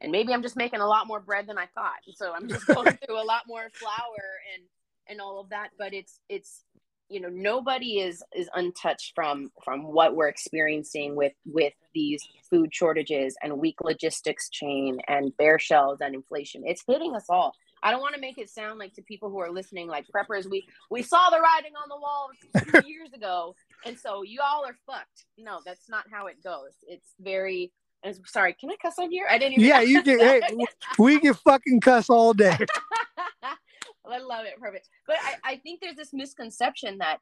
[0.00, 2.64] and maybe i'm just making a lot more bread than i thought so i'm just
[2.68, 4.62] going through a lot more flour and
[5.08, 6.62] and all of that but it's it's
[7.08, 12.74] you know nobody is is untouched from from what we're experiencing with with these food
[12.74, 16.62] shortages and weak logistics chain and bare shelves and inflation.
[16.66, 17.54] It's hitting us all.
[17.82, 20.50] I don't want to make it sound like to people who are listening like preppers
[20.50, 23.54] we we saw the writing on the wall years ago
[23.86, 25.26] and so you all are fucked.
[25.36, 26.72] No that's not how it goes.
[26.86, 27.72] It's very
[28.26, 29.26] sorry can i cuss on here?
[29.28, 30.40] I didn't even yeah you can hey,
[30.98, 32.56] we can fucking cuss all day
[34.08, 34.58] I love it.
[34.60, 34.88] Perfect.
[35.06, 37.18] But I, I think there's this misconception that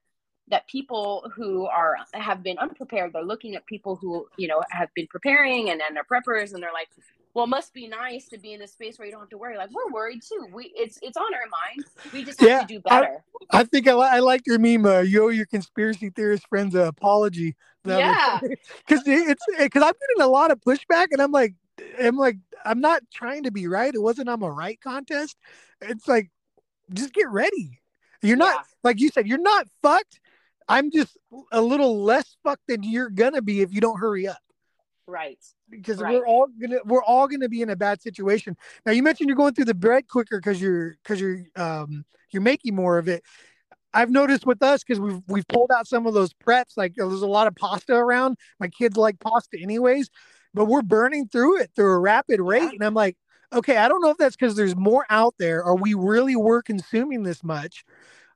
[0.49, 4.89] that people who are have been unprepared, they're looking at people who, you know, have
[4.95, 6.89] been preparing and, and they're preppers and they're like,
[7.35, 9.39] well, it must be nice to be in a space where you don't have to
[9.39, 9.57] worry.
[9.57, 10.47] Like we're worried too.
[10.55, 11.87] We it's it's on our mind.
[12.13, 13.23] We just have yeah, to do better.
[13.51, 14.87] I, I think I, li- I like your meme.
[14.87, 17.57] Uh, you owe your conspiracy theorist friends an apology.
[17.85, 18.41] Yeah,
[18.87, 21.55] because it's because I'm getting a lot of pushback, and I'm like,
[22.01, 23.95] I'm like, I'm not trying to be right.
[23.95, 25.37] It wasn't I'm a right contest.
[25.83, 26.31] It's like
[26.93, 27.81] just get ready.
[28.23, 28.63] You're not yeah.
[28.83, 30.21] like you said, you're not fucked.
[30.69, 31.17] I'm just
[31.53, 34.39] a little less fucked than you're gonna be if you don't hurry up.
[35.07, 35.39] Right.
[35.71, 36.15] Because right.
[36.15, 38.57] we're all gonna we're all gonna be in a bad situation.
[38.85, 42.43] Now you mentioned you're going through the bread quicker because you're because you're um you're
[42.43, 43.23] making more of it.
[43.95, 46.77] I've noticed with us because we've we've pulled out some of those preps.
[46.77, 48.37] Like there's a lot of pasta around.
[48.59, 50.11] My kids like pasta anyways,
[50.53, 52.63] but we're burning through it through a rapid rate.
[52.63, 52.71] Yeah.
[52.73, 53.17] And I'm like,
[53.53, 56.63] okay, I don't know if that's because there's more out there or we really were
[56.63, 57.85] consuming this much.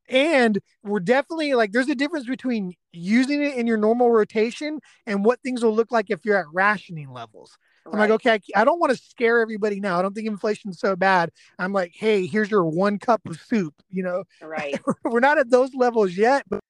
[0.08, 5.24] And we're definitely like, there's a difference between using it in your normal rotation and
[5.24, 7.56] what things will look like if you're at rationing levels.
[7.86, 7.92] Right.
[7.92, 9.98] I'm like, okay, I, I don't want to scare everybody now.
[9.98, 11.30] I don't think inflation's so bad.
[11.58, 13.74] I'm like, hey, here's your one cup of soup.
[13.88, 14.78] You know, right?
[15.04, 16.60] we're not at those levels yet, but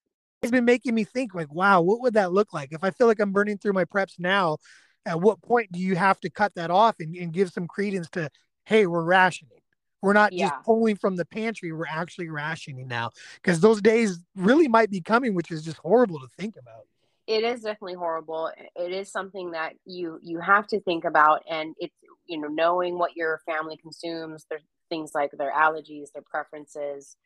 [0.42, 3.06] it's been making me think, like, wow, what would that look like if I feel
[3.06, 4.58] like I'm burning through my preps now?
[5.06, 8.08] At what point do you have to cut that off and, and give some credence
[8.10, 8.30] to
[8.64, 9.58] hey we're rationing.
[10.02, 10.48] We're not yeah.
[10.48, 13.10] just pulling from the pantry we're actually rationing now.
[13.34, 16.86] Because those days really might be coming which is just horrible to think about.
[17.26, 18.50] It is definitely horrible.
[18.74, 21.94] It is something that you you have to think about and it's
[22.26, 27.16] you know knowing what your family consumes there's things like their allergies their preferences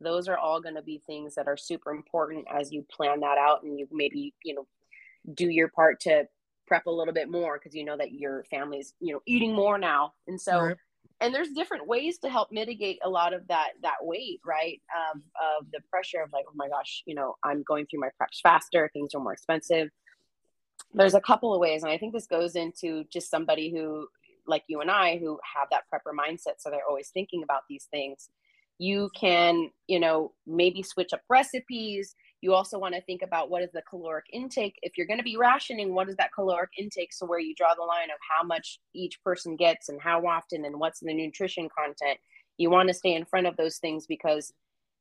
[0.00, 3.38] those are all going to be things that are super important as you plan that
[3.38, 4.66] out and you maybe you know
[5.34, 6.26] do your part to
[6.70, 9.76] prep a little bit more because you know that your family's you know eating more
[9.76, 10.12] now.
[10.28, 10.76] And so right.
[11.20, 14.80] and there's different ways to help mitigate a lot of that that weight right?
[14.96, 15.24] Um,
[15.58, 18.40] of the pressure of like oh my gosh you know i'm going through my preps
[18.40, 19.88] faster things are more expensive.
[20.94, 24.06] There's a couple of ways and i think this goes into just somebody who
[24.46, 27.88] like you and i who have that prepper mindset so they're always thinking about these
[27.90, 28.30] things.
[28.78, 33.62] You can you know maybe switch up recipes you also want to think about what
[33.62, 34.78] is the caloric intake.
[34.82, 37.12] If you're going to be rationing, what is that caloric intake?
[37.12, 40.64] So, where you draw the line of how much each person gets and how often
[40.64, 42.18] and what's the nutrition content.
[42.56, 44.52] You want to stay in front of those things because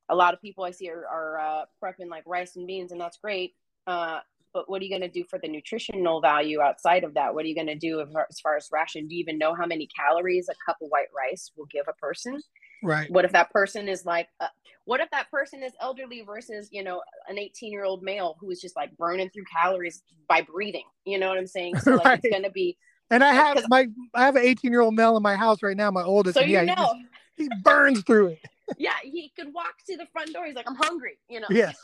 [0.09, 2.99] a lot of people I see are, are uh, prepping like rice and beans, and
[2.99, 3.53] that's great.
[3.87, 4.19] Uh,
[4.53, 7.33] but what are you going to do for the nutritional value outside of that?
[7.33, 9.07] What are you going to do as far as ration?
[9.07, 11.93] Do you even know how many calories a cup of white rice will give a
[11.93, 12.41] person?
[12.83, 13.11] Right.
[13.11, 14.47] What if that person is like, uh,
[14.85, 18.49] what if that person is elderly versus, you know, an 18 year old male who
[18.49, 20.85] is just like burning through calories by breathing?
[21.05, 21.75] You know what I'm saying?
[21.83, 22.19] So like right.
[22.23, 22.77] it's going to be.
[23.11, 25.77] And I have my, I have an 18 year old male in my house right
[25.77, 26.37] now, my oldest.
[26.37, 26.73] So you yeah, know.
[26.73, 26.95] He, just,
[27.55, 28.39] he burns through it.
[28.77, 30.45] yeah, he could walk to the front door.
[30.45, 31.17] He's like, I'm hungry.
[31.27, 31.47] You know.
[31.49, 31.71] Yeah.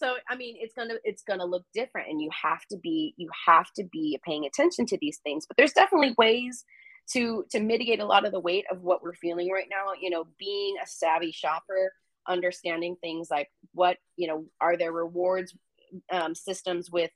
[0.00, 3.28] so i mean it's gonna it's gonna look different and you have to be you
[3.46, 6.64] have to be paying attention to these things but there's definitely ways
[7.12, 9.92] to to mitigate a lot of the weight of what we're feeling right now.
[10.00, 11.92] You know being a savvy shopper
[12.28, 15.54] understanding things like what you know are there rewards
[16.12, 17.10] um, systems with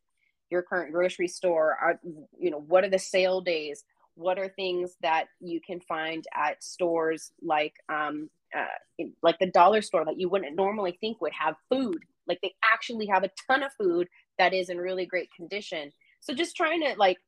[0.51, 1.77] your current grocery store?
[1.81, 2.01] Are
[2.39, 3.85] you know what are the sale days?
[4.15, 9.83] What are things that you can find at stores like um, uh, like the dollar
[9.83, 11.99] store that you wouldn't normally think would have food?
[12.27, 14.09] Like they actually have a ton of food
[14.39, 15.93] that is in really great condition.
[16.21, 17.19] So just trying to like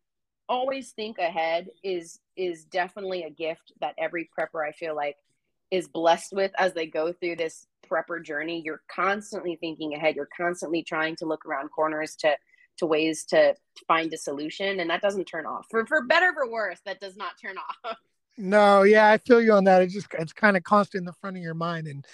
[0.48, 5.16] always think ahead is is definitely a gift that every prepper i feel like
[5.70, 8.62] is blessed with as they go through this prepper journey.
[8.64, 10.16] You're constantly thinking ahead.
[10.16, 12.36] You're constantly trying to look around corners to
[12.78, 13.54] to ways to
[13.88, 15.66] find a solution and that doesn't turn off.
[15.70, 17.96] For for better or for worse that does not turn off.
[18.38, 19.80] No yeah i feel you on that.
[19.80, 22.06] It's just it's kind of constant in the front of your mind and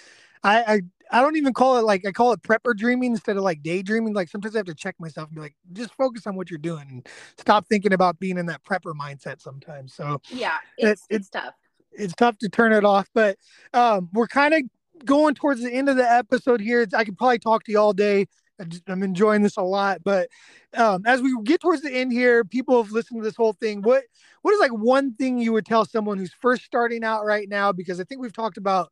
[0.43, 0.81] I, I
[1.11, 4.13] I don't even call it like I call it prepper dreaming instead of like daydreaming.
[4.13, 6.57] Like sometimes I have to check myself and be like, just focus on what you're
[6.57, 9.93] doing and stop thinking about being in that prepper mindset sometimes.
[9.93, 11.53] So yeah, it's, it, it's, tough.
[11.91, 13.37] It's tough to turn it off, but
[13.73, 14.61] um, we're kind of
[15.05, 16.87] going towards the end of the episode here.
[16.95, 18.25] I could probably talk to you all day.
[18.59, 20.29] I am enjoying this a lot, but
[20.75, 23.81] um, as we get towards the end here, people have listened to this whole thing.
[23.81, 24.03] What
[24.41, 27.71] what is like one thing you would tell someone who's first starting out right now?
[27.71, 28.91] Because I think we've talked about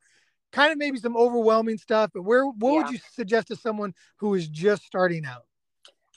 [0.52, 2.82] kind of maybe some overwhelming stuff, but where what yeah.
[2.82, 5.44] would you suggest to someone who is just starting out?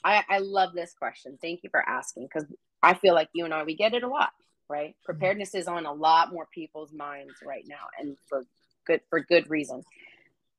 [0.04, 1.38] I, I love this question.
[1.40, 2.46] Thank you for asking because
[2.82, 4.30] I feel like you and I we get it a lot,
[4.68, 4.90] right?
[4.90, 5.04] Mm-hmm.
[5.04, 8.44] Preparedness is on a lot more people's minds right now, and for
[8.86, 9.82] good for good reason.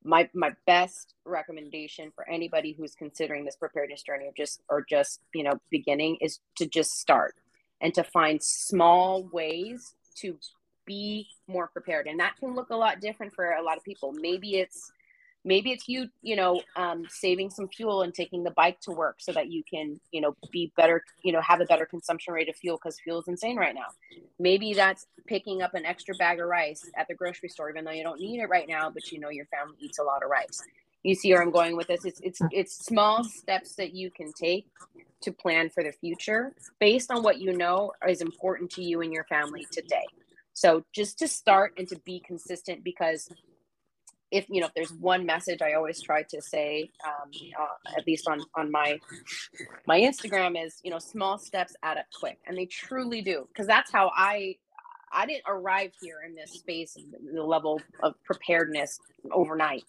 [0.03, 5.21] My my best recommendation for anybody who's considering this preparedness journey or just or just
[5.33, 7.35] you know beginning is to just start
[7.79, 10.37] and to find small ways to
[10.87, 12.07] be more prepared.
[12.07, 14.13] And that can look a lot different for a lot of people.
[14.13, 14.91] Maybe it's
[15.47, 19.15] maybe it's you you know um, saving some fuel and taking the bike to work
[19.19, 22.49] so that you can you know be better you know have a better consumption rate
[22.49, 23.87] of fuel because fuel is insane right now.
[24.39, 27.91] Maybe that's picking up an extra bag of rice at the grocery store even though
[27.91, 30.29] you don't need it right now but you know your family eats a lot of
[30.29, 30.61] rice.
[31.03, 32.03] You see where i'm going with this?
[32.05, 34.67] It's it's it's small steps that you can take
[35.21, 39.11] to plan for the future based on what you know is important to you and
[39.11, 40.05] your family today
[40.57, 43.29] so just to start and to be consistent because
[44.31, 48.07] if you know if there's one message i always try to say um, uh, at
[48.07, 48.99] least on on my
[49.87, 53.67] my instagram is you know small steps add up quick and they truly do because
[53.67, 54.55] that's how i
[55.13, 56.97] i didn't arrive here in this space
[57.33, 58.99] the level of preparedness
[59.31, 59.83] overnight.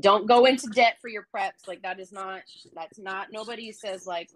[0.00, 2.42] Don't go into debt for your preps like that is not
[2.74, 4.30] that's not nobody says like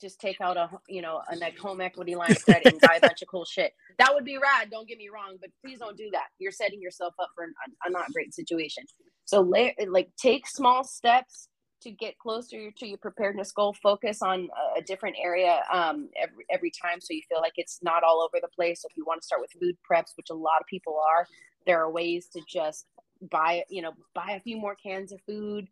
[0.00, 3.00] just take out a you know a home equity line of credit and buy a
[3.00, 3.72] bunch of cool shit.
[3.98, 4.70] That would be rad.
[4.70, 6.26] Don't get me wrong, but please don't do that.
[6.38, 8.84] You're setting yourself up for a, a not great situation.
[9.24, 11.48] So like take small steps
[11.82, 13.74] to get closer to your preparedness goal.
[13.82, 18.02] Focus on a different area um, every every time, so you feel like it's not
[18.02, 18.82] all over the place.
[18.82, 21.26] So if you want to start with food preps, which a lot of people are,
[21.66, 22.86] there are ways to just
[23.30, 25.66] buy you know buy a few more cans of food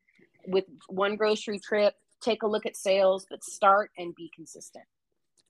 [0.46, 1.94] with one grocery trip
[2.24, 4.84] take a look at sales, but start and be consistent.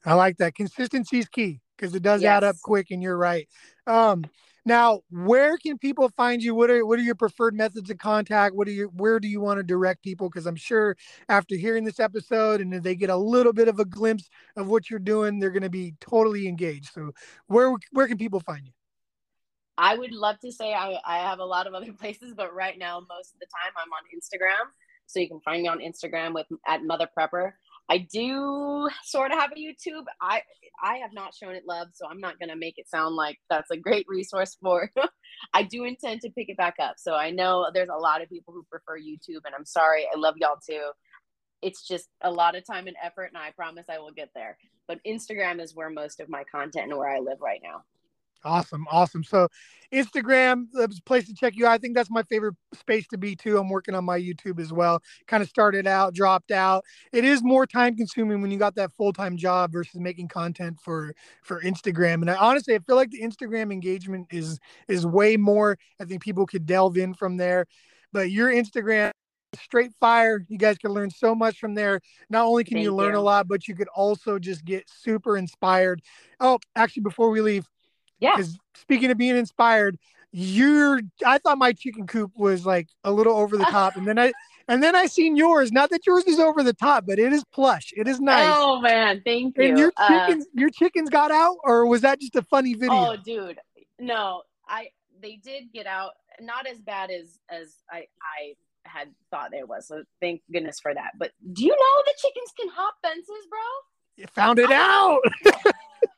[0.04, 0.54] I like that.
[0.54, 2.30] Consistency is key because it does yes.
[2.36, 3.48] add up quick, and you're right.
[3.86, 4.24] Um,
[4.66, 6.54] now, where can people find you?
[6.54, 8.54] What are what are your preferred methods of contact?
[8.54, 10.28] What are you where do you want to direct people?
[10.28, 10.96] Because I'm sure
[11.28, 14.68] after hearing this episode and if they get a little bit of a glimpse of
[14.68, 16.92] what you're doing, they're going to be totally engaged.
[16.92, 17.12] So,
[17.46, 18.72] where where can people find you?
[19.76, 22.78] I would love to say I, I have a lot of other places, but right
[22.78, 24.70] now, most of the time, I'm on Instagram.
[25.06, 27.52] So you can find me on Instagram with at Muthaprepper.
[27.88, 30.04] I do sort of have a YouTube.
[30.20, 30.42] I
[30.82, 33.70] I have not shown it love, so I'm not gonna make it sound like that's
[33.70, 34.90] a great resource for.
[35.52, 36.94] I do intend to pick it back up.
[36.98, 40.06] So I know there's a lot of people who prefer YouTube, and I'm sorry.
[40.12, 40.90] I love y'all too.
[41.62, 44.56] It's just a lot of time and effort, and I promise I will get there.
[44.86, 47.84] But Instagram is where most of my content and where I live right now.
[48.44, 49.24] Awesome, awesome.
[49.24, 49.48] So,
[49.92, 51.66] Instagram, the place to check you.
[51.66, 53.58] I think that's my favorite space to be too.
[53.58, 55.00] I'm working on my YouTube as well.
[55.26, 56.84] Kind of started out, dropped out.
[57.12, 60.78] It is more time consuming when you got that full time job versus making content
[60.80, 62.14] for for Instagram.
[62.22, 65.78] And I honestly, I feel like the Instagram engagement is is way more.
[66.00, 67.66] I think people could delve in from there.
[68.12, 69.12] But your Instagram
[69.56, 70.44] straight fire.
[70.48, 72.00] You guys can learn so much from there.
[72.30, 73.20] Not only can you learn you.
[73.20, 76.02] a lot, but you could also just get super inspired.
[76.40, 77.66] Oh, actually, before we leave,
[78.24, 78.36] yeah.
[78.36, 79.98] Because speaking of being inspired,
[80.32, 83.96] you're I thought my chicken coop was like a little over the top.
[83.96, 84.32] and then I
[84.66, 85.70] and then I seen yours.
[85.70, 87.92] Not that yours is over the top, but it is plush.
[87.96, 88.52] It is nice.
[88.56, 89.64] Oh man, thank you.
[89.64, 92.74] And your uh, chickens, uh, your chickens got out, or was that just a funny
[92.74, 92.94] video?
[92.94, 93.58] Oh, dude,
[94.00, 94.88] no, I
[95.20, 96.12] they did get out.
[96.40, 98.54] Not as bad as as I I
[98.86, 99.86] had thought there was.
[99.86, 101.12] So thank goodness for that.
[101.18, 103.60] But do you know the chickens can hop fences, bro?
[104.16, 105.20] You found it I, out.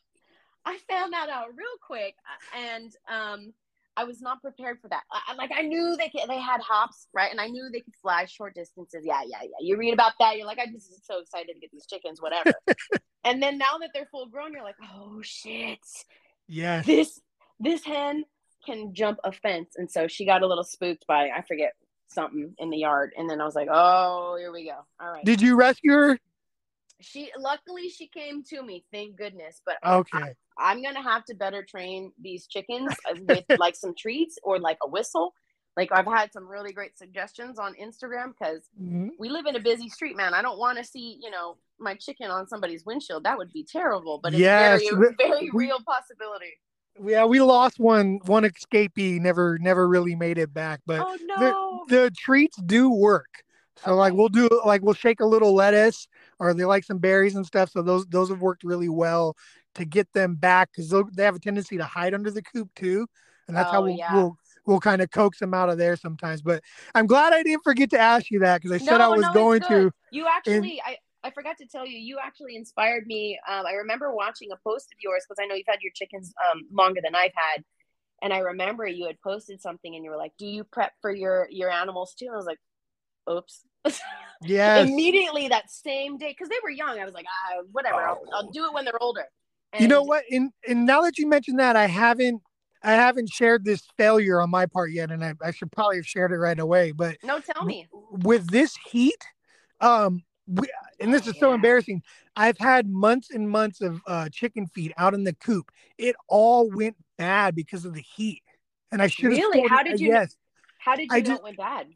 [0.66, 3.52] I found that out real quick, uh, and um,
[3.96, 5.04] I was not prepared for that.
[5.10, 7.30] I, like I knew they could, they had hops, right?
[7.30, 9.02] And I knew they could fly short distances.
[9.04, 9.56] Yeah, yeah, yeah.
[9.60, 12.52] You read about that, you're like, I'm just so excited to get these chickens, whatever.
[13.24, 15.78] and then now that they're full grown, you're like, oh shit.
[16.48, 16.82] Yeah.
[16.82, 17.20] This
[17.60, 18.24] this hen
[18.66, 21.72] can jump a fence, and so she got a little spooked by I forget
[22.08, 24.78] something in the yard, and then I was like, oh, here we go.
[25.00, 25.24] All right.
[25.24, 26.18] Did you rescue her?
[27.00, 29.60] She luckily she came to me, thank goodness.
[29.64, 30.34] But okay.
[30.58, 32.94] I, am gonna have to better train these chickens
[33.28, 35.34] with like some treats or like a whistle.
[35.76, 39.08] Like I've had some really great suggestions on Instagram because mm-hmm.
[39.18, 40.32] we live in a busy street, man.
[40.32, 43.24] I don't want to see, you know, my chicken on somebody's windshield.
[43.24, 44.18] That would be terrible.
[44.22, 46.54] But it's yes, very, very we, real possibility.
[47.04, 50.80] Yeah, we lost one one escapee, never never really made it back.
[50.86, 51.84] But oh, no.
[51.88, 53.44] the, the treats do work.
[53.84, 53.98] So okay.
[53.98, 56.08] like we'll do like we'll shake a little lettuce
[56.38, 57.70] or they like some berries and stuff.
[57.70, 59.36] So those those have worked really well
[59.74, 63.06] to get them back because they have a tendency to hide under the coop too,
[63.46, 64.14] and that's oh, how we'll, yeah.
[64.14, 66.42] we'll we'll kind of coax them out of there sometimes.
[66.42, 66.62] But
[66.94, 69.26] I'm glad I didn't forget to ask you that because I said no, I was
[69.26, 69.90] no, going to.
[70.10, 70.98] You actually, and, I.
[71.24, 73.36] I forgot to tell you, you actually inspired me.
[73.48, 76.32] Um, I remember watching a post of yours because I know you've had your chickens
[76.48, 77.64] um, longer than I've had,
[78.22, 81.12] and I remember you had posted something and you were like, "Do you prep for
[81.12, 82.60] your your animals too?" And I was like,
[83.30, 83.64] "Oops."
[84.42, 84.80] Yeah.
[84.80, 88.50] Immediately that same day, because they were young, I was like, ah, whatever, I'll, I'll
[88.50, 89.24] do it when they're older.
[89.72, 90.24] And you know what?
[90.30, 92.42] And and now that you mentioned that, I haven't
[92.82, 96.06] I haven't shared this failure on my part yet, and I, I should probably have
[96.06, 96.92] shared it right away.
[96.92, 97.88] But no, tell me.
[98.10, 99.22] With this heat,
[99.80, 100.68] um, we,
[101.00, 101.40] and this oh, is yeah.
[101.40, 102.02] so embarrassing.
[102.36, 105.70] I've had months and months of uh, chicken feed out in the coop.
[105.98, 108.42] It all went bad because of the heat,
[108.92, 109.66] and I should really.
[109.66, 110.08] How did you?
[110.08, 110.36] Yes.
[110.78, 111.86] How did you I know just, it went bad?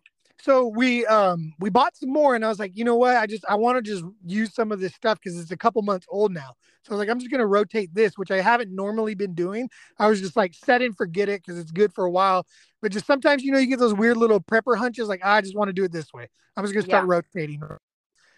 [0.42, 3.16] So we um we bought some more and i was like you know what?
[3.16, 5.82] I just i want to just use some of this stuff because it's a couple
[5.82, 6.54] months old now.
[6.84, 9.34] So i was like i'm just going to rotate this which i haven't normally been
[9.34, 9.68] doing.
[9.98, 12.46] I was just like set and forget it because it's good for a while.
[12.82, 15.56] But just sometimes you know you get those weird little prepper hunches like i just
[15.56, 16.28] want to do it this way.
[16.56, 17.14] I'm just going to start yeah.
[17.14, 17.62] rotating.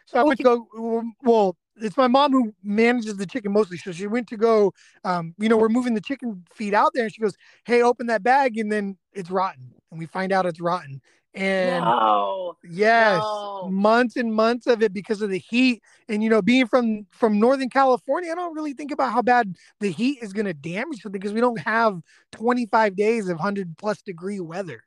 [0.07, 3.79] So i went to go well it's my mom who manages the chicken mostly.
[3.79, 4.75] So she went to go,
[5.05, 7.35] um, you know, we're moving the chicken feed out there, and she goes,
[7.65, 11.01] "Hey, open that bag," and then it's rotten, and we find out it's rotten,
[11.35, 13.69] and no, yes no.
[13.71, 15.83] months and months of it because of the heat.
[16.09, 19.57] And you know being from from northern california i don't really think about how bad
[19.81, 22.01] the heat is going to damage something because we don't have
[22.33, 24.85] 25 days of 100 plus degree weather.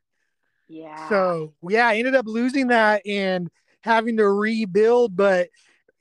[0.68, 1.08] Yeah.
[1.08, 3.50] So yeah i ended up losing that and
[3.82, 5.48] having to rebuild but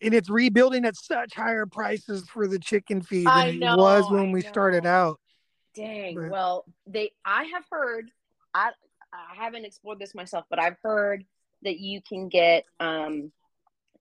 [0.01, 4.11] and it's rebuilding at such higher prices for the chicken feed than know, it was
[4.11, 4.49] when I we know.
[4.49, 5.19] started out.
[5.73, 8.09] Dang but, well they i have heard
[8.53, 8.71] I,
[9.15, 11.25] I haven't explored this myself, but I've heard
[11.63, 13.31] that you can get um,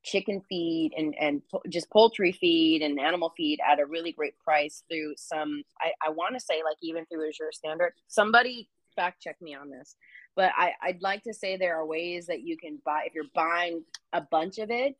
[0.03, 4.85] chicken feed and and just poultry feed and animal feed at a really great price
[4.89, 5.63] through some.
[5.81, 7.93] I, I want to say like even through Azure Standard.
[8.09, 9.97] Somebody fact check me on this,
[10.37, 13.25] but I I'd like to say there are ways that you can buy if you're
[13.35, 14.97] buying a bunch of it.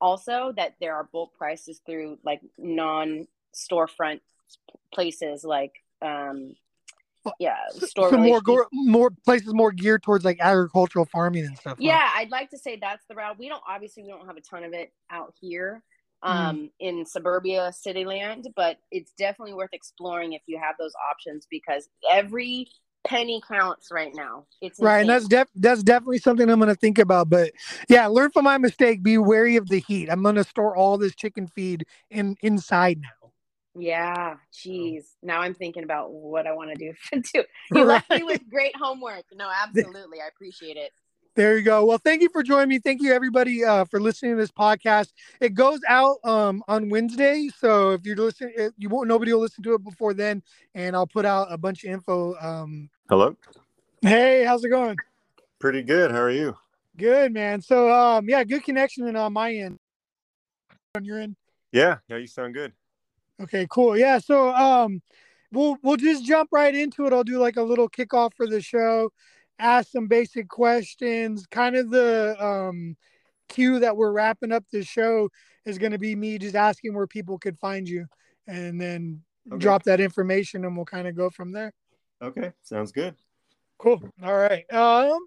[0.00, 4.20] Also, that there are bulk prices through like non storefront
[4.92, 6.54] places like um,
[7.38, 11.76] yeah store so more go- more places more geared towards like agricultural farming and stuff
[11.78, 14.40] yeah i'd like to say that's the route we don't obviously we don't have a
[14.40, 15.82] ton of it out here
[16.24, 16.28] mm.
[16.28, 16.70] um mm.
[16.80, 21.88] in suburbia city land but it's definitely worth exploring if you have those options because
[22.12, 22.68] every
[23.04, 24.86] penny counts right now it's insane.
[24.86, 27.50] right and that's def- that's definitely something i'm going to think about but
[27.88, 30.96] yeah learn from my mistake be wary of the heat i'm going to store all
[30.96, 33.21] this chicken feed in inside now
[33.74, 35.16] yeah, geez.
[35.22, 37.22] Now I'm thinking about what I want to do.
[37.22, 37.44] too.
[37.72, 39.24] You left me with great homework.
[39.32, 40.20] No, absolutely.
[40.20, 40.92] I appreciate it.
[41.34, 41.86] There you go.
[41.86, 42.78] Well, thank you for joining me.
[42.78, 45.12] Thank you everybody uh, for listening to this podcast.
[45.40, 49.64] It goes out um, on Wednesday, so if you're listening, you won't nobody will listen
[49.64, 50.42] to it before then,
[50.74, 52.34] and I'll put out a bunch of info.
[52.38, 52.90] Um...
[53.08, 53.34] Hello.
[54.02, 54.96] Hey, how's it going?
[55.58, 56.10] Pretty good.
[56.10, 56.54] How are you?
[56.98, 57.62] Good, man.
[57.62, 59.78] So, um, yeah, good connection on my end.
[60.94, 61.36] On your end.
[61.72, 62.74] Yeah, yeah, you sound good.
[63.40, 63.96] Okay, cool.
[63.96, 65.00] Yeah, so um
[65.52, 67.12] we'll we'll just jump right into it.
[67.12, 69.10] I'll do like a little kickoff for the show,
[69.58, 71.46] ask some basic questions.
[71.50, 72.96] Kind of the um
[73.48, 75.28] cue that we're wrapping up the show
[75.64, 78.06] is going to be me just asking where people could find you
[78.46, 79.58] and then okay.
[79.58, 81.72] drop that information and we'll kind of go from there.
[82.20, 83.14] Okay, sounds good.
[83.78, 84.00] Cool.
[84.22, 84.64] All right.
[84.72, 85.26] Um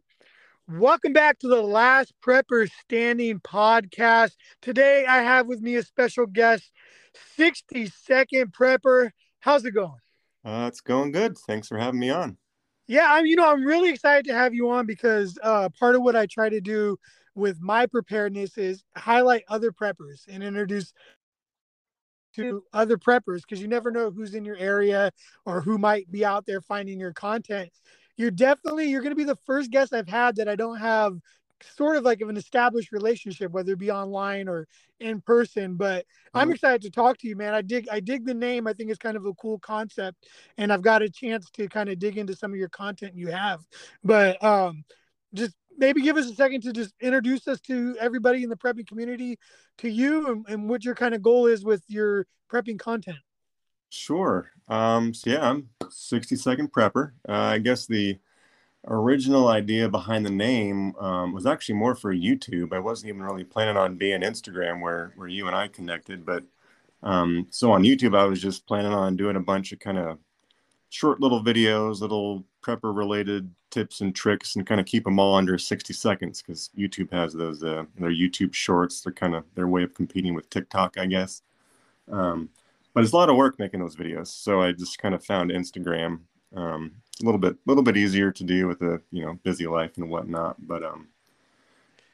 [0.68, 4.32] Welcome back to the Last Prepper Standing podcast.
[4.64, 6.72] Today I have with me a special guest,
[7.36, 9.12] 60 second prepper.
[9.42, 10.00] How's it going?
[10.44, 11.38] Uh, it's going good.
[11.46, 12.40] Thanks for having me on.
[12.88, 16.02] Yeah, I'm you know, I'm really excited to have you on because uh, part of
[16.02, 16.98] what I try to do
[17.36, 20.94] with my preparedness is highlight other preppers and introduce
[22.38, 25.12] to other preppers because you never know who's in your area
[25.46, 27.70] or who might be out there finding your content.
[28.18, 31.18] You're definitely you're going to be the first guest I've had that I don't have
[31.62, 34.68] sort of like of an established relationship, whether it be online or
[35.00, 35.76] in person.
[35.76, 36.40] But mm-hmm.
[36.40, 37.54] I'm excited to talk to you, man.
[37.54, 38.68] I dig I dig the name.
[38.68, 41.90] I think it's kind of a cool concept, and I've got a chance to kind
[41.90, 43.62] of dig into some of your content you have.
[44.04, 44.84] But um,
[45.34, 48.88] just maybe give us a second to just introduce us to everybody in the prepping
[48.88, 49.38] community,
[49.80, 53.18] to you, and, and what your kind of goal is with your prepping content.
[53.96, 54.52] Sure.
[54.68, 57.14] Um, so yeah, I'm 60 second prepper.
[57.28, 58.20] Uh, I guess the
[58.88, 62.74] original idea behind the name um, was actually more for YouTube.
[62.74, 66.44] I wasn't even really planning on being Instagram where where you and I connected, but
[67.04, 70.20] um, so on YouTube I was just planning on doing a bunch of kind of
[70.90, 75.36] short little videos, little prepper related tips and tricks, and kind of keep them all
[75.36, 79.02] under 60 seconds because YouTube has those uh, their YouTube Shorts.
[79.02, 81.42] They're kind of their way of competing with TikTok, I guess.
[82.12, 82.50] Um,
[82.96, 85.52] but it's a lot of work making those videos, so I just kind of found
[85.52, 86.22] Instagram
[86.56, 89.68] um, a little bit, a little bit easier to do with a you know busy
[89.68, 90.56] life and whatnot.
[90.66, 91.10] But um,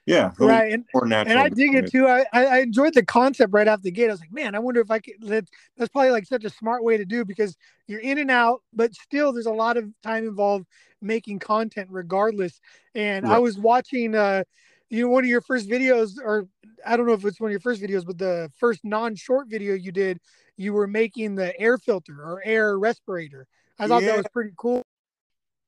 [0.07, 0.73] yeah, right.
[0.73, 2.07] And, and I dig it too.
[2.07, 4.09] I, I enjoyed the concept right off the gate.
[4.09, 5.13] I was like, man, I wonder if I could.
[5.21, 5.45] That,
[5.77, 7.55] that's probably like such a smart way to do because
[7.85, 10.65] you're in and out, but still there's a lot of time involved
[11.01, 12.59] making content regardless.
[12.95, 13.35] And right.
[13.35, 14.43] I was watching, uh,
[14.91, 16.47] you know, one of your first videos, or
[16.85, 19.73] I don't know if it's one of your first videos, but the first non-short video
[19.73, 20.19] you did,
[20.57, 23.47] you were making the air filter or air respirator.
[23.79, 24.09] I thought yeah.
[24.09, 24.83] that was pretty cool.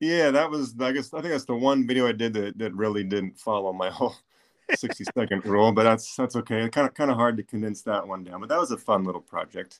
[0.01, 2.75] Yeah, that was I guess I think that's the one video I did that, that
[2.75, 4.13] really didn't follow my whole
[4.75, 6.67] 60 second rule, but that's that's okay.
[6.67, 9.05] Kind of kind of hard to condense that one down, but that was a fun
[9.05, 9.79] little project.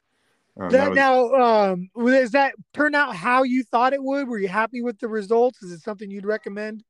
[0.58, 0.96] Um, that, that was...
[0.96, 4.30] Now, um, does that turn out how you thought it would?
[4.30, 5.62] Were you happy with the results?
[5.62, 6.84] Is it something you'd recommend?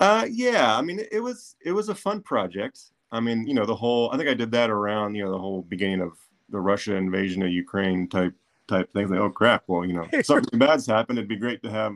[0.00, 0.76] Uh, yeah.
[0.76, 2.80] I mean, it was it was a fun project.
[3.12, 4.10] I mean, you know, the whole.
[4.12, 6.12] I think I did that around you know the whole beginning of
[6.48, 8.34] the Russia invasion of Ukraine type
[8.66, 9.10] type things.
[9.10, 9.64] Like, oh crap!
[9.66, 11.18] Well, you know, something bad's happened.
[11.18, 11.94] It'd be great to have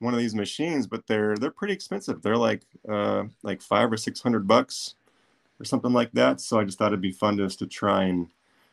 [0.00, 2.22] one of these machines, but they're they're pretty expensive.
[2.22, 4.94] They're like uh, like five or six hundred bucks
[5.60, 6.40] or something like that.
[6.40, 8.28] So I just thought it'd be fun just to try and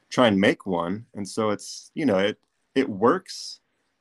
[0.09, 1.05] try and make one.
[1.13, 2.39] And so it's you know it
[2.73, 3.59] it works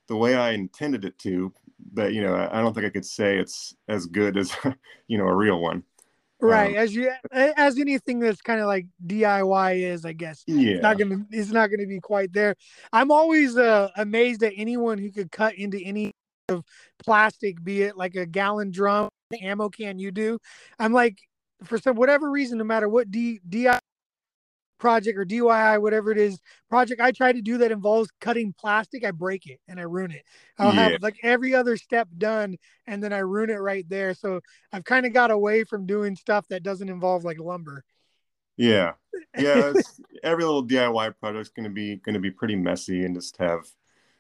[0.09, 1.53] the way I intended it to,
[1.93, 4.55] but you know I don't think I could say it's as good as
[5.09, 5.83] you know a real one.
[6.41, 10.45] Right, um, as you as anything that's kind of like DIY is, I guess.
[10.47, 12.55] Yeah, it's not gonna it's not gonna be quite there.
[12.93, 16.13] I'm always uh, amazed at anyone who could cut into any
[16.49, 16.63] of
[17.03, 19.09] plastic, be it like a gallon drum,
[19.43, 20.39] ammo can you do.
[20.79, 21.19] I'm like,
[21.65, 23.79] for some whatever reason, no matter what D, DI
[24.85, 29.03] project or DIY, whatever it is, project I try to do that involves cutting plastic,
[29.03, 30.25] I break it and I ruin it.
[30.59, 30.91] I'll yeah.
[30.91, 34.13] have like every other step done and then I ruin it right there.
[34.13, 34.41] So
[34.75, 37.83] I've kind of got away from doing stuff that doesn't involve like lumber.
[38.59, 38.93] Yeah.
[39.39, 39.73] Yeah.
[40.23, 43.39] every little DIY project is going to be, going to be pretty messy and just
[43.39, 43.63] have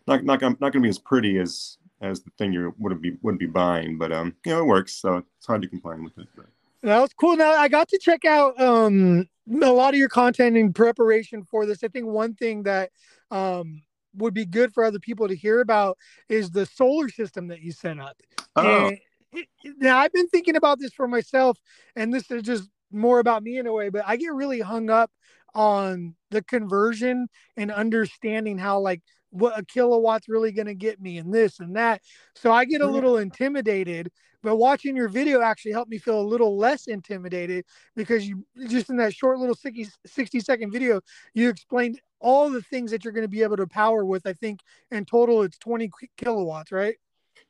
[0.06, 3.16] not, not, not going to be as pretty as as the thing you would be
[3.22, 3.98] would be buying.
[3.98, 6.28] But um, you know, it works, so it's hard to complain with it.
[6.36, 6.46] But.
[6.84, 7.36] That was cool.
[7.36, 9.26] Now I got to check out um
[9.62, 11.82] a lot of your content in preparation for this.
[11.82, 12.90] I think one thing that
[13.30, 13.82] um
[14.16, 17.72] would be good for other people to hear about is the solar system that you
[17.72, 18.16] set up.
[18.54, 18.88] Oh.
[18.88, 18.98] And
[19.32, 21.58] it, now I've been thinking about this for myself,
[21.96, 24.90] and this is just more about me in a way, but I get really hung
[24.90, 25.10] up
[25.54, 29.00] on the conversion and understanding how like
[29.34, 32.00] what a kilowatt's really going to get me and this and that.
[32.36, 34.12] So I get a little intimidated,
[34.42, 37.64] but watching your video actually helped me feel a little less intimidated
[37.96, 41.00] because you just in that short little 60, 60 second video,
[41.34, 44.24] you explained all the things that you're going to be able to power with.
[44.24, 44.60] I think
[44.92, 46.94] in total it's 20 kilowatts, right?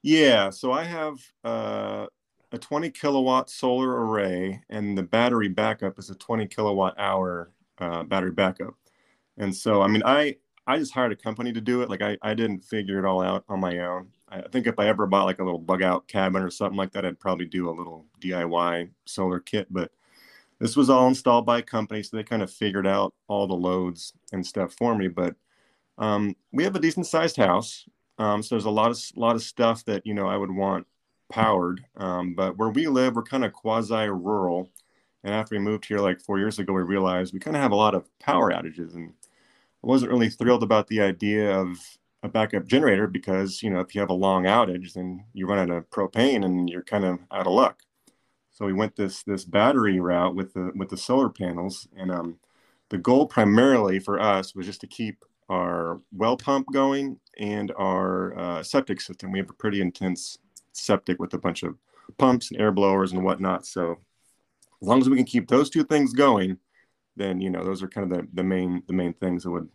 [0.03, 0.49] Yeah.
[0.49, 2.07] So I have uh,
[2.51, 8.05] a 20 kilowatt solar array and the battery backup is a 20 kilowatt hour uh,
[8.05, 8.75] battery backup.
[9.37, 11.91] And so, I mean, I, I just hired a company to do it.
[11.91, 14.09] Like I, I didn't figure it all out on my own.
[14.29, 16.93] I think if I ever bought like a little bug out cabin or something like
[16.93, 19.69] that, I'd probably do a little DIY solar kit.
[19.71, 19.93] But
[20.59, 23.55] this was all installed by a company, so they kind of figured out all the
[23.55, 25.09] loads and stuff for me.
[25.09, 25.37] But
[25.99, 27.87] um, we have a decent sized house,
[28.19, 30.87] um, so there's a lot of lot of stuff that you know I would want
[31.31, 31.85] powered.
[31.97, 34.71] Um, but where we live, we're kind of quasi rural,
[35.23, 37.73] and after we moved here like four years ago, we realized we kind of have
[37.73, 39.13] a lot of power outages and
[39.85, 41.79] I wasn't really thrilled about the idea of
[42.23, 45.59] a backup generator because you know if you have a long outage, then you run
[45.59, 47.83] out of propane and you're kind of out of luck.
[48.51, 52.39] So we went this this battery route with the with the solar panels, and um,
[52.89, 58.39] the goal primarily for us was just to keep our well pump going and our
[58.39, 59.33] uh, septic system.
[59.33, 60.39] We have a pretty intense
[60.73, 61.77] septic with a bunch of
[62.17, 63.67] pumps and air blowers and whatnot.
[63.67, 63.99] So
[64.81, 66.57] as long as we can keep those two things going,
[67.17, 69.69] then you know those are kind of the, the main the main things that would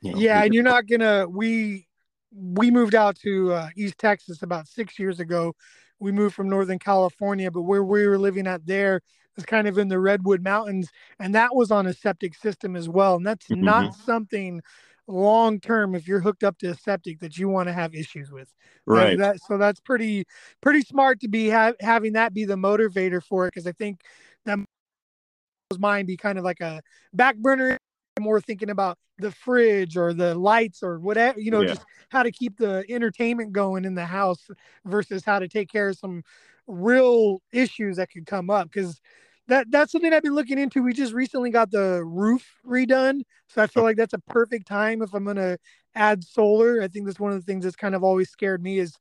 [0.00, 1.26] You know, yeah, and you're not gonna.
[1.28, 1.86] We
[2.32, 5.54] we moved out to uh, East Texas about six years ago.
[5.98, 9.02] We moved from Northern California, but where we were living at there
[9.36, 12.88] was kind of in the Redwood Mountains, and that was on a septic system as
[12.88, 13.16] well.
[13.16, 13.64] And that's mm-hmm.
[13.64, 14.62] not something
[15.10, 18.30] long term if you're hooked up to a septic that you want to have issues
[18.30, 18.54] with
[18.86, 20.24] right that, so that's pretty
[20.60, 24.02] pretty smart to be ha- having that be the motivator for it because i think
[25.78, 27.78] mine be kind of like a back burner
[28.18, 31.68] more thinking about the fridge or the lights or whatever, you know, yeah.
[31.68, 34.48] just how to keep the entertainment going in the house
[34.84, 36.22] versus how to take care of some
[36.66, 38.70] real issues that could come up.
[38.72, 39.00] Cause
[39.48, 40.82] that that's something I've been looking into.
[40.82, 43.22] We just recently got the roof redone.
[43.48, 45.58] So I feel like that's a perfect time if I'm gonna
[45.94, 46.82] add solar.
[46.82, 48.96] I think that's one of the things that's kind of always scared me is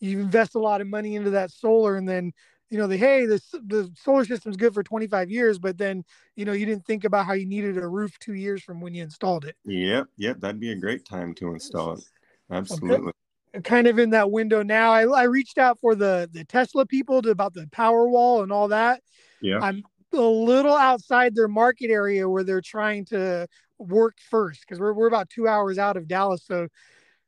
[0.00, 2.32] you invest a lot of money into that solar and then
[2.70, 6.04] you know, the hey, the the solar system's good for 25 years, but then
[6.36, 8.94] you know you didn't think about how you needed a roof two years from when
[8.94, 9.56] you installed it.
[9.64, 12.04] Yep, yep, that'd be a great time to install it.
[12.50, 13.12] Absolutely.
[13.54, 13.62] Okay.
[13.62, 14.92] Kind of in that window now.
[14.92, 18.68] I, I reached out for the the Tesla people to, about the Powerwall and all
[18.68, 19.02] that.
[19.42, 19.58] Yeah.
[19.60, 23.48] I'm a little outside their market area where they're trying to
[23.78, 26.68] work first because we're we're about two hours out of Dallas, so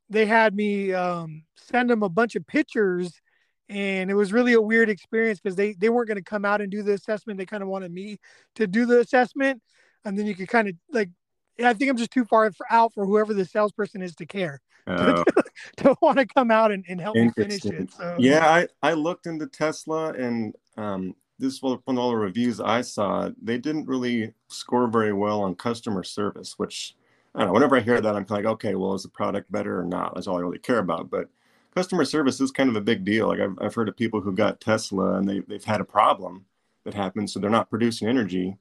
[0.08, 3.21] they had me um, send them a bunch of pictures
[3.72, 6.60] and it was really a weird experience because they they weren't going to come out
[6.60, 7.38] and do the assessment.
[7.38, 8.18] They kind of wanted me
[8.56, 9.62] to do the assessment
[10.04, 11.08] and then you could kind of like
[11.62, 15.22] i think i'm just too far out for whoever the salesperson is to care uh,
[15.24, 15.44] to,
[15.76, 18.16] to want to come out and, and help me finish it so.
[18.18, 23.28] Yeah i i looked into tesla and um this from all the reviews i saw.
[23.42, 26.94] They didn't really score very well on customer service which
[27.34, 29.78] i don't know whenever i hear that i'm like okay well is the product better
[29.78, 30.14] or not?
[30.14, 31.28] That's all i really care about but
[31.74, 33.28] customer service is kind of a big deal.
[33.28, 36.46] Like I've, I've heard of people who got Tesla and they, they've had a problem
[36.84, 37.30] that happened.
[37.30, 38.56] So they're not producing energy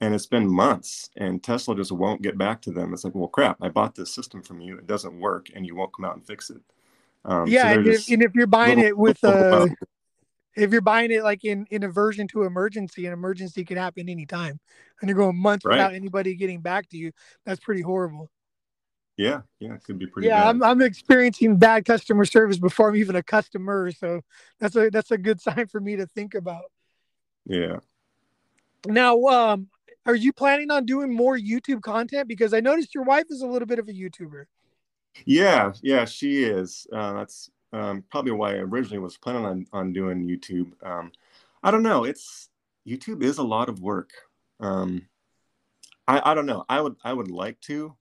[0.00, 2.92] and it's been months and Tesla just won't get back to them.
[2.92, 4.76] It's like, well, crap, I bought this system from you.
[4.78, 6.60] It doesn't work and you won't come out and fix it.
[7.24, 7.72] Um, yeah.
[7.72, 9.68] So and, if, and, if, you're buying little, it with a,
[10.54, 14.60] if you're buying it like in, in aversion to emergency, an emergency can happen anytime
[15.00, 15.72] and you're going months right.
[15.72, 17.10] without anybody getting back to you.
[17.44, 18.30] That's pretty horrible.
[19.16, 20.28] Yeah, yeah, it could be pretty.
[20.28, 20.48] Yeah, bad.
[20.48, 24.20] I'm I'm experiencing bad customer service before I'm even a customer, so
[24.60, 26.64] that's a that's a good sign for me to think about.
[27.46, 27.78] Yeah.
[28.86, 29.68] Now, um,
[30.04, 32.28] are you planning on doing more YouTube content?
[32.28, 34.44] Because I noticed your wife is a little bit of a YouTuber.
[35.24, 36.86] Yeah, yeah, she is.
[36.92, 40.72] Uh, that's um, probably why I originally was planning on on doing YouTube.
[40.86, 41.10] Um,
[41.62, 42.04] I don't know.
[42.04, 42.50] It's
[42.86, 44.10] YouTube is a lot of work.
[44.60, 45.08] Um,
[46.06, 46.66] I I don't know.
[46.68, 47.96] I would I would like to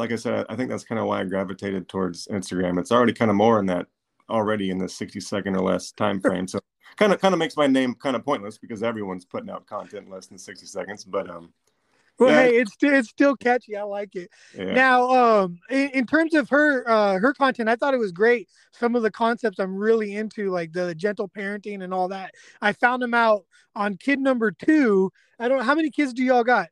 [0.00, 2.80] like I said, I think that's kind of why I gravitated towards Instagram.
[2.80, 3.86] It's already kind of more in that
[4.30, 6.48] already in the 60 second or less time frame.
[6.48, 6.58] So
[6.96, 10.10] kind of kind of makes my name kind of pointless because everyone's putting out content
[10.10, 11.04] less than 60 seconds.
[11.04, 11.52] But um
[12.18, 12.42] well, yeah.
[12.42, 13.76] hey, it's it's still catchy.
[13.76, 14.30] I like it.
[14.54, 14.72] Yeah.
[14.72, 18.48] Now, um, in, in, terms of her uh, her content, I thought it was great.
[18.72, 22.34] Some of the concepts I'm really into, like the gentle parenting and all that.
[22.60, 25.10] I found them out on kid number two.
[25.38, 25.64] I don't.
[25.64, 26.68] How many kids do y'all got?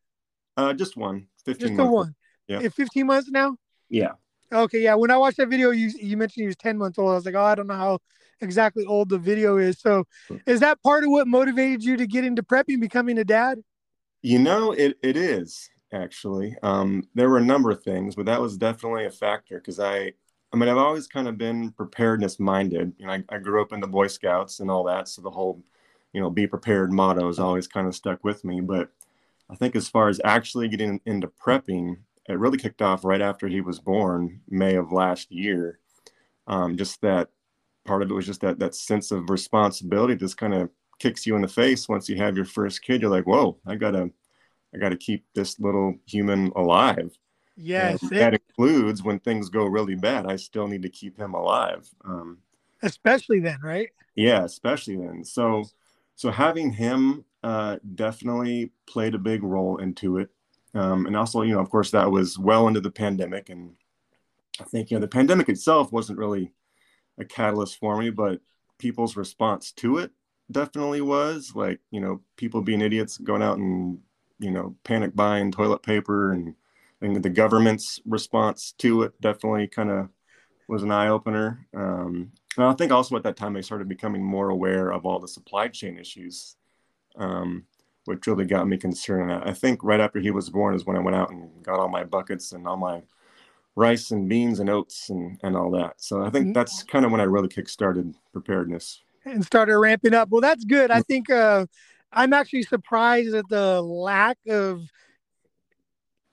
[0.58, 1.28] Uh, just one.
[1.46, 2.14] Just the one.
[2.48, 2.68] Yeah.
[2.68, 3.56] 15 months now?
[3.88, 4.12] Yeah.
[4.52, 4.94] Okay, yeah.
[4.94, 7.10] When I watched that video, you you mentioned he was 10 months old.
[7.10, 7.98] I was like, oh, I don't know how
[8.40, 9.80] exactly old the video is.
[9.80, 10.04] So
[10.46, 13.58] is that part of what motivated you to get into prepping, becoming a dad?
[14.22, 16.56] You know, it, it is actually.
[16.62, 20.12] Um, there were a number of things, but that was definitely a factor because I
[20.52, 22.94] I mean, I've always kind of been preparedness minded.
[22.98, 25.08] You know, I, I grew up in the Boy Scouts and all that.
[25.08, 25.62] So the whole,
[26.12, 28.60] you know, be prepared motto has always kind of stuck with me.
[28.60, 28.90] But
[29.50, 31.98] I think as far as actually getting into prepping,
[32.28, 35.78] it really kicked off right after he was born, May of last year.
[36.46, 37.28] Um, just that
[37.84, 41.36] part of it was just that that sense of responsibility just kind of kicks you
[41.36, 43.02] in the face once you have your first kid.
[43.02, 44.10] You're like, whoa, I gotta,
[44.74, 47.16] I gotta keep this little human alive.
[47.56, 50.26] Yes, it, that includes when things go really bad.
[50.26, 51.88] I still need to keep him alive.
[52.04, 52.38] Um,
[52.82, 53.88] especially then, right?
[54.14, 55.24] Yeah, especially then.
[55.24, 55.64] So,
[56.14, 60.30] so having him uh, definitely played a big role into it.
[60.74, 63.48] Um, and also, you know, of course, that was well into the pandemic.
[63.48, 63.74] And
[64.60, 66.52] I think, you know, the pandemic itself wasn't really
[67.18, 68.40] a catalyst for me, but
[68.78, 70.12] people's response to it
[70.50, 73.98] definitely was like, you know, people being idiots going out and,
[74.38, 76.54] you know, panic buying toilet paper and,
[77.00, 80.08] and the government's response to it definitely kind of
[80.68, 81.66] was an eye opener.
[81.74, 85.18] Um, and I think also at that time, I started becoming more aware of all
[85.18, 86.56] the supply chain issues.
[87.16, 87.64] Um,
[88.08, 89.30] which really got me concerned.
[89.30, 91.90] I think right after he was born is when I went out and got all
[91.90, 93.02] my buckets and all my
[93.76, 95.96] rice and beans and oats and, and all that.
[95.98, 96.52] So I think mm-hmm.
[96.54, 99.02] that's kind of when I really kick-started preparedness.
[99.26, 100.30] And started ramping up.
[100.30, 100.90] Well, that's good.
[100.90, 101.66] I think uh,
[102.10, 104.82] I'm actually surprised at the lack of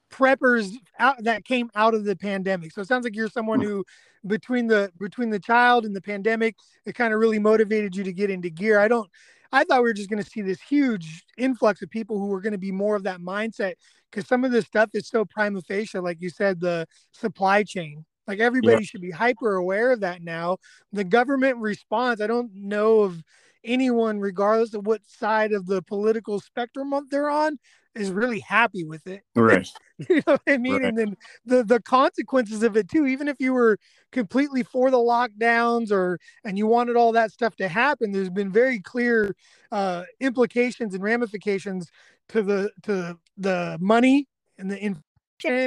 [0.10, 2.72] preppers out that came out of the pandemic.
[2.72, 3.68] So it sounds like you're someone Hmm.
[3.68, 3.86] who
[4.26, 6.56] between the between the child and the pandemic,
[6.86, 8.80] it kind of really motivated you to get into gear.
[8.80, 9.10] I don't
[9.52, 12.42] I thought we were just going to see this huge influx of people who were
[12.42, 13.74] going to be more of that mindset
[14.12, 18.06] because some of this stuff is so prima facie, like you said, the supply chain.
[18.28, 20.58] Like everybody should be hyper aware of that now.
[20.92, 23.22] The government response, I don't know of
[23.64, 27.58] anyone, regardless of what side of the political spectrum they're on,
[27.94, 29.24] is really happy with it.
[29.36, 29.68] Right.
[30.10, 30.82] you know what I mean?
[30.82, 30.84] Right.
[30.84, 31.16] And then
[31.46, 33.06] the the consequences of it too.
[33.06, 33.78] Even if you were
[34.12, 38.52] completely for the lockdowns or and you wanted all that stuff to happen, there's been
[38.52, 39.36] very clear
[39.72, 41.90] uh, implications and ramifications
[42.30, 44.28] to the to the money
[44.58, 45.04] and the inflation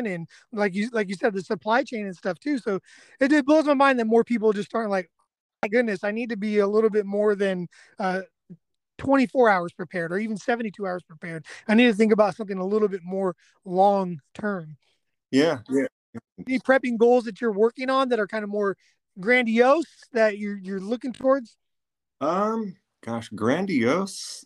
[0.06, 2.58] and like you like you said the supply chain and stuff too.
[2.58, 2.80] So
[3.20, 5.10] it, it blows my mind that more people just aren't like,
[5.62, 7.68] my goodness, I need to be a little bit more than.
[7.98, 8.22] Uh,
[8.98, 11.46] 24 hours prepared or even 72 hours prepared.
[11.66, 13.34] I need to think about something a little bit more
[13.64, 14.76] long term.
[15.30, 15.58] Yeah.
[15.68, 15.86] Yeah.
[16.46, 18.76] Any prepping goals that you're working on that are kind of more
[19.20, 21.56] grandiose that you're you're looking towards?
[22.20, 24.44] Um, gosh, grandiose.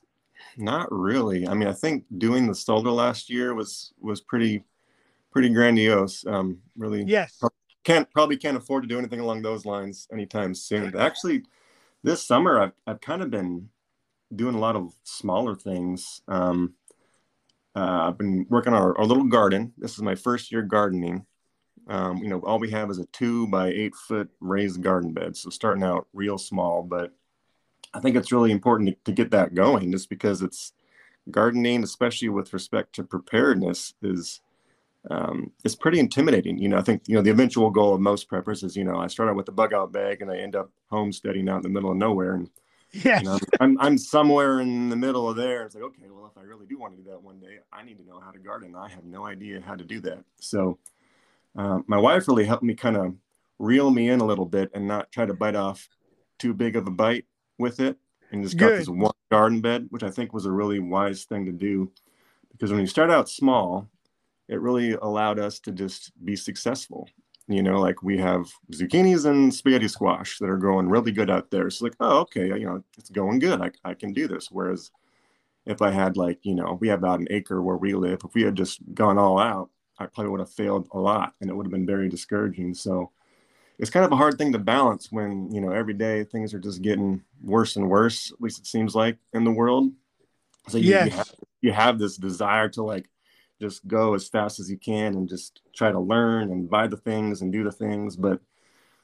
[0.57, 1.46] Not really.
[1.46, 4.64] I mean, I think doing the solar last year was was pretty
[5.30, 6.26] pretty grandiose.
[6.26, 7.40] Um, really Yes.
[7.84, 10.96] can't probably can't afford to do anything along those lines anytime soon.
[10.96, 11.44] Actually,
[12.03, 13.68] this summer I've I've kind of been
[14.35, 16.22] doing a lot of smaller things.
[16.28, 16.74] Um,
[17.74, 19.72] uh, I've been working on our, our little garden.
[19.78, 21.26] This is my first year gardening.
[21.89, 25.37] Um, you know, all we have is a two by eight foot raised garden bed,
[25.37, 26.83] so starting out real small.
[26.83, 27.12] But
[27.93, 30.72] I think it's really important to, to get that going, just because it's
[31.30, 34.41] gardening, especially with respect to preparedness, is
[35.11, 36.59] um, it's pretty intimidating.
[36.59, 38.99] You know, I think you know the eventual goal of most preppers is you know
[38.99, 41.62] I start out with a bug out bag and I end up homesteading out in
[41.62, 42.51] the middle of nowhere, and
[42.93, 43.22] Yes.
[43.22, 45.64] you know, I'm I'm somewhere in the middle of there.
[45.64, 47.82] It's like okay, well if I really do want to do that one day, I
[47.82, 48.74] need to know how to garden.
[48.76, 50.24] I have no idea how to do that.
[50.40, 50.78] So
[51.57, 53.14] um, my wife really helped me kind of
[53.59, 55.88] reel me in a little bit and not try to bite off
[56.38, 57.24] too big of a bite
[57.59, 57.97] with it,
[58.30, 58.80] and just got Good.
[58.80, 61.90] this one garden bed, which I think was a really wise thing to do,
[62.51, 63.88] because when you start out small,
[64.49, 67.09] it really allowed us to just be successful.
[67.49, 71.51] You know, like we have zucchinis and spaghetti squash that are growing really good out
[71.51, 71.68] there.
[71.70, 73.61] So like, oh, okay, you know, it's going good.
[73.61, 74.49] I, I can do this.
[74.51, 74.90] Whereas
[75.66, 78.20] if I had like, you know, we have about an acre where we live.
[78.24, 81.51] If we had just gone all out, I probably would have failed a lot and
[81.51, 82.74] it would have been very discouraging.
[82.74, 83.11] So
[83.78, 86.61] it's kind of a hard thing to balance when, you know, every day things are
[86.61, 89.93] just getting worse and worse, at least it seems like in the world.
[90.68, 91.07] So you, Yes.
[91.07, 93.09] you, have, you have this desire to like
[93.63, 96.99] just go as fast as you can and just try to learn and buy the
[96.99, 98.17] things and do the things.
[98.17, 98.41] But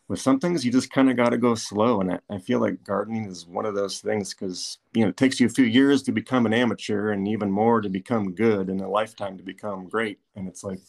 [0.09, 2.01] with some things, you just kind of got to go slow.
[2.01, 5.19] And I, I feel like gardening is one of those things because, you know, it
[5.19, 8.71] takes you a few years to become an amateur and even more to become good
[8.71, 10.19] and a lifetime to become great.
[10.37, 10.81] And it's like,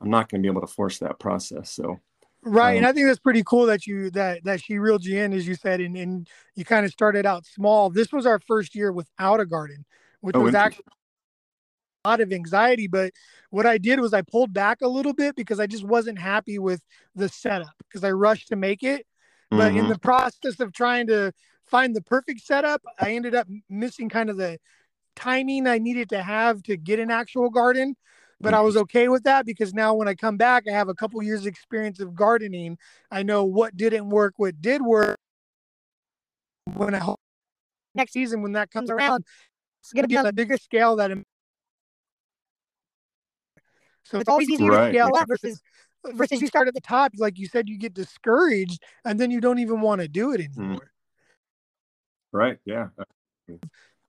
[0.00, 1.70] I'm not going to be able to force that process.
[1.72, 2.00] So,
[2.42, 2.76] Right.
[2.78, 5.34] and Um, I think that's pretty cool that you that that she reeled you in,
[5.34, 7.90] as you said, and, and you kind of started out small.
[7.90, 9.84] This was our first year without a garden,
[10.22, 10.84] which Oh, was actually
[12.04, 12.86] lot of anxiety.
[12.86, 13.12] But
[13.50, 16.58] what I did was I pulled back a little bit because I just wasn't happy
[16.58, 16.82] with
[17.14, 19.06] the setup because I rushed to make it.
[19.50, 19.88] But in mhm.
[19.88, 21.32] the process of trying to
[21.66, 24.58] find the perfect setup, I ended up missing kind of the
[25.16, 27.96] timing I needed to have to get an actual garden.
[28.42, 30.94] But I was okay with that because now when I come back, I have a
[30.94, 32.78] couple years experience of gardening.
[33.10, 35.18] I know what didn't work, what did work.
[36.74, 37.20] When I hope
[37.94, 39.26] next season, when that comes around,
[39.82, 41.10] it's going to be on a bigger scale that.
[44.04, 44.92] I'm- So it's always easier Right.
[44.92, 45.60] to scale up versus
[46.04, 49.40] versus you start at the top, like you said, you get discouraged and then you
[49.40, 50.90] don't even want to do it anymore.
[52.32, 52.58] right.
[52.64, 52.88] Yeah.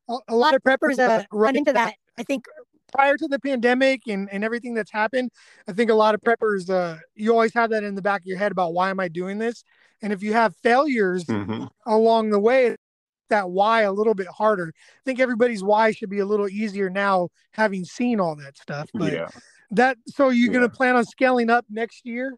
[0.08, 1.96] a, a lot of preppers uh, run into that.
[2.18, 2.46] I think
[2.94, 5.32] prior to the pandemic and, and everything that's happened,
[5.68, 8.26] I think a lot of preppers, uh, you always have that in the back of
[8.26, 9.64] your head about why am I doing this?
[10.02, 12.76] And if you have failures hmm along the way,
[13.30, 14.74] that why a little bit harder.
[14.76, 18.90] I think everybody's why should be a little easier now, having seen all that stuff.
[18.94, 19.30] But Yeah.
[19.72, 22.38] That, so you're going to plan on scaling up next year?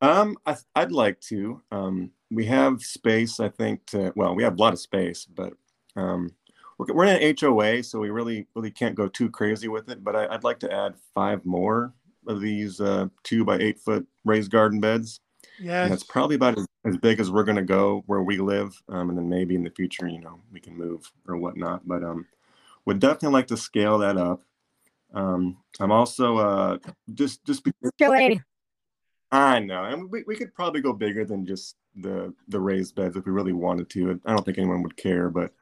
[0.00, 1.62] Um, I, I'd like to.
[1.70, 5.52] Um, we have space, I think, to, well, we have a lot of space, but
[5.96, 6.30] um,
[6.78, 10.02] we're, we're in an HOA, so we really, really can't go too crazy with it.
[10.02, 11.92] But I, I'd like to add five more
[12.26, 15.20] of these uh, two by eight foot raised garden beds.
[15.60, 18.80] Yeah, that's probably about as, as big as we're going to go where we live.
[18.88, 21.86] Um, and then maybe in the future, you know, we can move or whatnot.
[21.86, 22.26] But um,
[22.86, 24.42] would definitely like to scale that up.
[25.14, 26.78] Um, I'm also uh,
[27.14, 27.90] just just because
[29.30, 33.16] I know, and we, we could probably go bigger than just the the raised beds
[33.16, 34.20] if we really wanted to.
[34.26, 35.52] I don't think anyone would care, but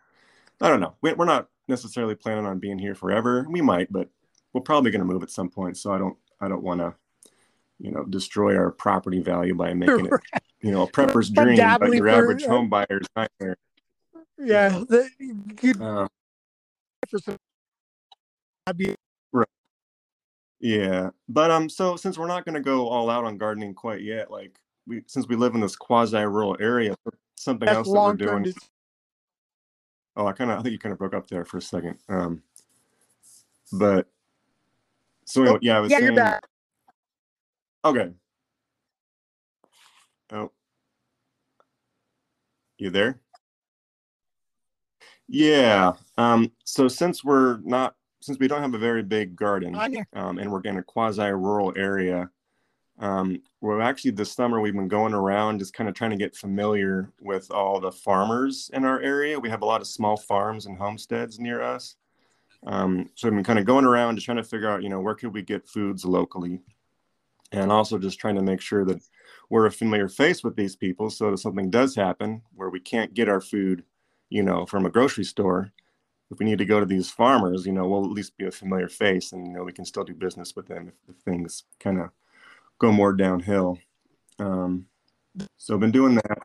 [0.61, 0.94] I don't know.
[1.03, 3.46] We, we're not necessarily planning on being here forever.
[3.48, 4.09] We might, but
[4.53, 5.76] we're probably going to move at some point.
[5.76, 6.94] So I don't I don't want to
[7.78, 10.12] you know destroy our property value by making it
[10.62, 13.57] you know a prepper's dream, but your average home buyer's nightmare.
[14.38, 15.09] Yeah, the,
[15.62, 16.09] you, uh,
[17.09, 17.36] for some,
[18.76, 18.96] be right.
[20.61, 24.02] Yeah, but um, so since we're not going to go all out on gardening quite
[24.02, 26.94] yet, like we since we live in this quasi-rural area,
[27.36, 28.42] something else that we're doing.
[28.42, 28.54] Dis-
[30.16, 31.96] oh, I kind of I think you kind of broke up there for a second.
[32.08, 32.42] Um,
[33.72, 34.06] but
[35.24, 36.46] so anyway, yeah, I was yeah, saying, you're back.
[37.84, 38.11] Okay.
[40.32, 40.52] Oh,
[42.76, 43.18] you there?
[45.28, 45.92] Yeah.
[46.18, 49.74] Um, so since we're not, since we don't have a very big garden,
[50.12, 52.30] um, and we're in a quasi-rural area,
[52.98, 56.36] um, well, actually this summer we've been going around just kind of trying to get
[56.36, 59.40] familiar with all the farmers in our area.
[59.40, 61.96] We have a lot of small farms and homesteads near us.
[62.66, 65.00] Um, so I've been kind of going around just trying to figure out, you know,
[65.00, 66.60] where could we get foods locally?
[67.52, 69.02] And also just trying to make sure that
[69.48, 73.14] we're a familiar face with these people so that something does happen where we can't
[73.14, 73.82] get our food,
[74.28, 75.72] you know, from a grocery store.
[76.31, 78.53] If we need to go to these farmers, you know, we'll at least be a
[78.53, 81.64] familiar face and, you know, we can still do business with them if, if things
[81.81, 82.11] kind of
[82.78, 83.78] go more downhill.
[84.39, 84.87] Um,
[85.57, 86.39] so I've been doing that.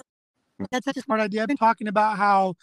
[0.71, 1.41] That's such a smart idea.
[1.41, 2.55] I've been talking about how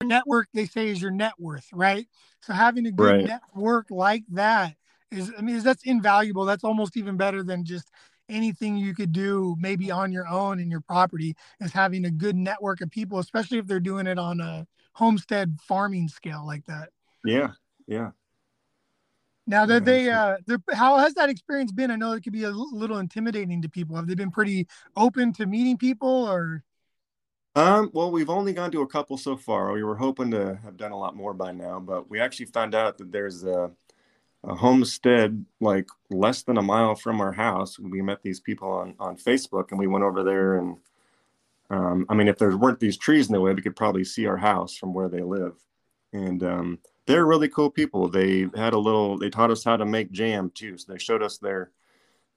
[0.00, 2.06] your network they say is your net worth, right?
[2.40, 3.26] So having a good right.
[3.26, 4.76] network like that
[5.10, 6.44] is, I mean, that's invaluable.
[6.44, 7.90] That's almost even better than just
[8.28, 12.36] anything you could do maybe on your own in your property is having a good
[12.36, 16.88] network of people, especially if they're doing it on a homestead farming scale like that.
[17.24, 17.50] Yeah.
[17.86, 18.10] Yeah.
[19.46, 20.36] Now that they, uh,
[20.72, 21.90] how has that experience been?
[21.90, 23.94] I know it could be a little intimidating to people.
[23.94, 24.66] Have they been pretty
[24.96, 26.64] open to meeting people, or?
[27.54, 29.70] Um, well, we've only gone to a couple so far.
[29.72, 32.74] We were hoping to have done a lot more by now, but we actually found
[32.74, 33.70] out that there's a,
[34.44, 37.78] a homestead like less than a mile from our house.
[37.78, 40.56] We met these people on on Facebook, and we went over there.
[40.56, 40.78] And
[41.70, 44.26] um, I mean, if there weren't these trees in the way, we could probably see
[44.26, 45.54] our house from where they live.
[46.12, 48.08] And um, they're really cool people.
[48.08, 49.18] They had a little.
[49.18, 50.78] They taught us how to make jam too.
[50.78, 51.70] So they showed us their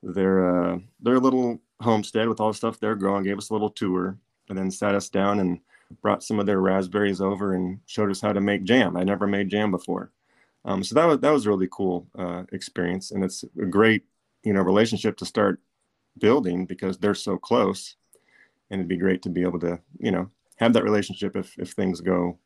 [0.01, 3.23] their uh, their little homestead with all the stuff they're growing.
[3.23, 4.17] Gave us a little tour,
[4.49, 5.59] and then sat us down and
[6.01, 8.97] brought some of their raspberries over and showed us how to make jam.
[8.97, 10.11] I never made jam before,
[10.65, 14.03] um, so that was that was a really cool uh, experience, and it's a great
[14.43, 15.61] you know relationship to start
[16.17, 17.95] building because they're so close,
[18.69, 21.71] and it'd be great to be able to you know have that relationship if if
[21.71, 22.37] things go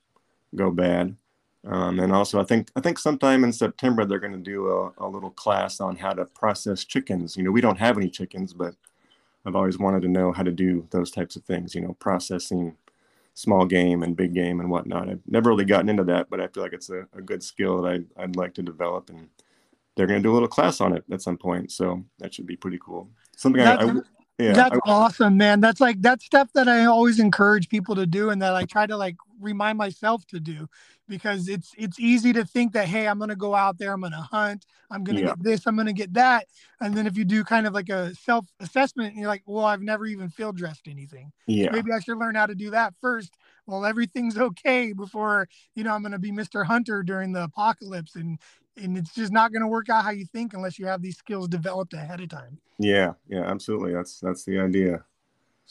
[0.56, 1.16] go bad.
[1.64, 5.06] Um, and also, I think I think sometime in September they're going to do a,
[5.06, 7.38] a, little class on how to process chickens.
[7.38, 8.74] You know, we don't have any chickens, but
[9.46, 11.76] I've always wanted to know how to do those types of things.
[11.76, 12.76] You know, processing
[13.36, 15.10] small game and big game and whatnot.
[15.10, 17.82] I've never really gotten into that, but I feel like it's a, a good skill
[17.82, 19.10] that I'd, I'd like to develop.
[19.10, 19.30] And
[19.96, 22.48] they're going to do a little class on it at some point, so that should
[22.48, 23.10] be pretty cool.
[23.38, 23.94] Something I, I,
[24.42, 25.62] yeah, that's I, awesome, man.
[25.62, 28.86] That's like that's stuff that I always encourage people to do, and that I try
[28.88, 30.68] to like remind myself to do
[31.12, 34.10] because it's it's easy to think that hey i'm to go out there i'm to
[34.10, 35.26] hunt i'm to yeah.
[35.28, 36.48] get this i'm to get that
[36.80, 39.82] and then if you do kind of like a self assessment you're like well i've
[39.82, 42.94] never even field dressed anything yeah so maybe i should learn how to do that
[43.02, 43.36] first
[43.68, 48.40] well everything's okay before you know i'm to be mr hunter during the apocalypse and
[48.78, 51.18] and it's just not going to work out how you think unless you have these
[51.18, 55.04] skills developed ahead of time yeah yeah absolutely that's that's the idea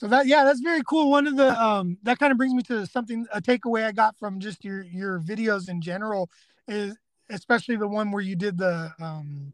[0.01, 1.11] so that yeah, that's very cool.
[1.11, 4.17] One of the um that kind of brings me to something a takeaway I got
[4.17, 6.31] from just your your videos in general
[6.67, 6.97] is
[7.29, 9.53] especially the one where you did the um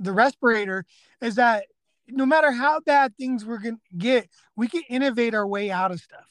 [0.00, 0.84] the respirator
[1.20, 1.66] is that
[2.08, 6.00] no matter how bad things we're gonna get, we can innovate our way out of
[6.00, 6.26] stuff.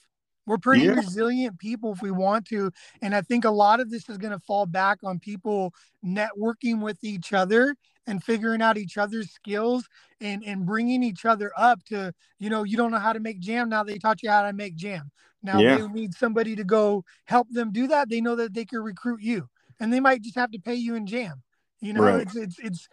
[0.45, 0.93] We're pretty yeah.
[0.93, 2.71] resilient people if we want to.
[3.01, 5.73] And I think a lot of this is going to fall back on people
[6.05, 7.75] networking with each other
[8.07, 9.87] and figuring out each other's skills
[10.21, 13.39] and, and bringing each other up to, you know, you don't know how to make
[13.39, 13.69] jam.
[13.69, 15.11] Now they taught you how to make jam.
[15.41, 15.77] Now yeah.
[15.77, 18.09] they need somebody to go help them do that.
[18.09, 20.95] They know that they can recruit you and they might just have to pay you
[20.95, 21.41] in jam.
[21.81, 22.21] You know, right.
[22.21, 22.89] it's, it's, it's,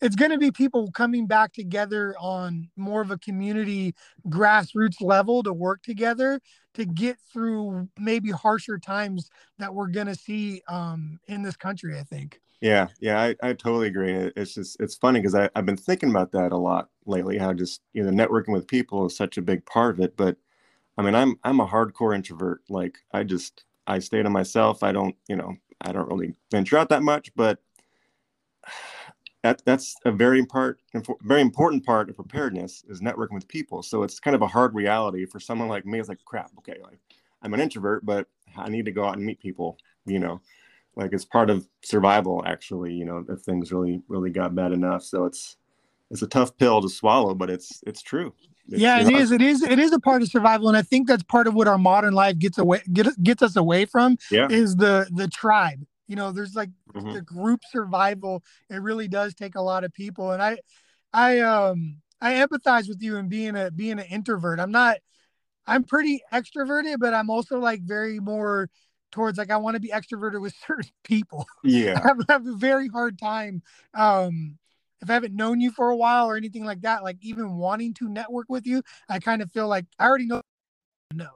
[0.00, 3.94] it's going to be people coming back together on more of a community
[4.28, 6.40] grassroots level to work together
[6.74, 11.98] to get through maybe harsher times that we're going to see um, in this country
[11.98, 12.40] i think.
[12.60, 14.12] Yeah yeah i, I totally agree.
[14.12, 17.82] It's just it's funny because i've been thinking about that a lot lately how just
[17.92, 20.36] you know networking with people is such a big part of it but
[20.96, 22.62] i mean i'm i'm a hardcore introvert.
[22.68, 24.82] Like i just i stay to myself.
[24.82, 27.58] I don't you know i don't really venture out that much but
[29.44, 30.80] that that's a very part
[31.20, 33.82] very important part of preparedness is networking with people.
[33.82, 36.00] So it's kind of a hard reality for someone like me.
[36.00, 36.98] It's like crap okay like
[37.42, 38.26] i'm an introvert but
[38.56, 39.76] i need to go out and meet people
[40.06, 40.40] you know?
[40.96, 45.02] Like it's part of survival actually you know if things really really got bad enough.
[45.02, 45.56] So it's
[46.10, 48.32] it's a tough pill to swallow but it's it's true.
[48.68, 49.30] It's, yeah it is.
[49.30, 51.68] it is it is a part of survival and i think that's part of what
[51.68, 54.48] our modern life gets away get, gets us away from yeah.
[54.48, 57.12] is the the tribe you know there's like mm-hmm.
[57.12, 60.56] the group survival it really does take a lot of people and i
[61.12, 64.98] i um i empathize with you in being a being an introvert i'm not
[65.66, 68.68] i'm pretty extroverted but i'm also like very more
[69.14, 71.46] towards like I want to be extroverted with certain people.
[71.62, 72.00] Yeah.
[72.02, 73.62] I have, I have, a very hard time
[73.94, 74.58] um
[75.00, 77.92] if I haven't known you for a while or anything like that, like even wanting
[77.94, 80.40] to network with you, I kind of feel like I already know
[81.12, 81.28] no.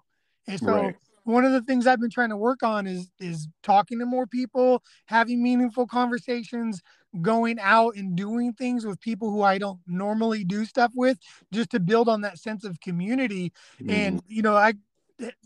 [0.47, 0.97] And so right.
[1.29, 4.27] One of the things I've been trying to work on is is talking to more
[4.27, 6.81] people, having meaningful conversations,
[7.21, 11.19] going out and doing things with people who I don't normally do stuff with,
[11.53, 13.53] just to build on that sense of community.
[13.83, 13.93] Mm.
[13.93, 14.73] And you know, I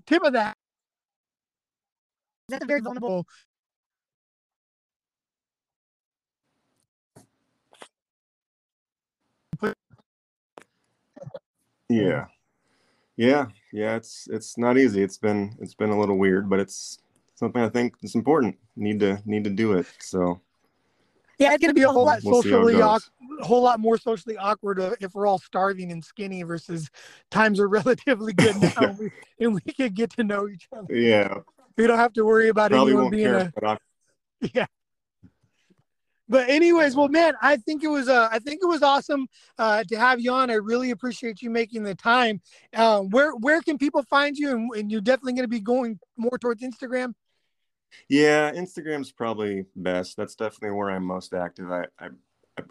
[0.07, 0.57] tip of that
[2.49, 3.27] that's a very vulnerable
[11.89, 12.27] yeah
[13.17, 15.03] yeah yeah it's it's not easy.
[15.03, 16.99] It's been it's been a little weird but it's
[17.35, 18.57] something i think is important.
[18.77, 20.41] Need to need to do it so.
[21.39, 22.99] Yeah it's going to be a whole lot we'll socially a
[23.45, 26.91] whole lot more socially awkward uh, if we're all starving and skinny versus
[27.31, 29.11] times are relatively good now and, we,
[29.41, 30.95] and we can get to know each other.
[30.95, 31.39] Yeah.
[31.77, 33.79] We don't have to worry about Probably anyone being care, a
[34.55, 34.67] yeah.
[36.33, 39.29] But anyways, well, man, I think it was uh, I think it was awesome
[39.59, 40.51] uh, to have you on.
[40.51, 42.41] I really appreciate you making the time.
[42.75, 44.53] Um, where where can people find you?
[44.53, 47.13] And, and you're definitely going to be going more towards Instagram.
[48.09, 50.17] Yeah, Instagram's probably best.
[50.17, 51.71] That's definitely where I'm most active.
[51.71, 52.09] I I,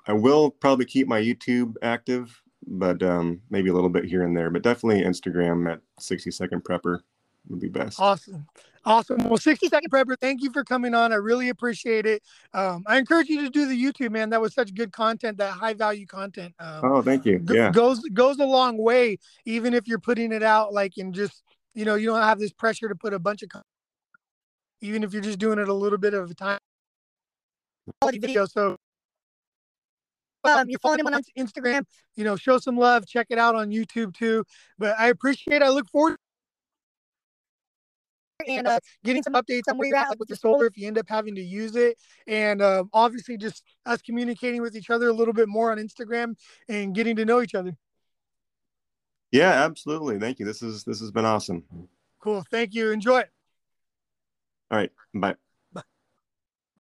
[0.07, 4.36] I will probably keep my YouTube active, but um, maybe a little bit here and
[4.36, 4.49] there.
[4.49, 7.01] But definitely Instagram at 60 Second Prepper
[7.50, 8.00] would be best.
[8.00, 8.46] Awesome.
[8.84, 9.24] Awesome.
[9.26, 11.14] Well, 60 Second Prepper, thank you for coming on.
[11.14, 12.24] I really appreciate it.
[12.54, 14.32] Um, I encourage you to do the YouTube, man.
[14.32, 16.56] That was such good content, that high value content.
[16.60, 17.46] Um, oh, thank you.
[17.48, 17.72] Yeah.
[17.72, 21.44] Goes goes a long way, even if you're putting it out like in just,
[21.76, 23.50] you know, you don't have this pressure to put a bunch of
[24.82, 26.58] even if you're just doing it a little bit of a time
[28.00, 28.46] quality video.
[28.46, 28.76] So
[30.44, 31.84] um, you're following him on Instagram,
[32.16, 34.44] you know, show some love, check it out on YouTube too.
[34.80, 35.64] But I appreciate it.
[35.64, 36.18] I look forward
[38.48, 40.88] and uh, getting some updates on where you're at like with your solar if you
[40.88, 41.98] end up having to use it.
[42.28, 46.36] And uh, obviously just us communicating with each other a little bit more on instagram
[46.68, 47.76] and getting to know each other.
[49.32, 50.20] Yeah absolutely.
[50.20, 50.46] Thank you.
[50.46, 51.64] This is this has been awesome.
[52.20, 52.44] Cool.
[52.52, 52.92] Thank you.
[52.92, 53.24] Enjoy
[54.72, 54.92] all right.
[55.14, 55.36] Bye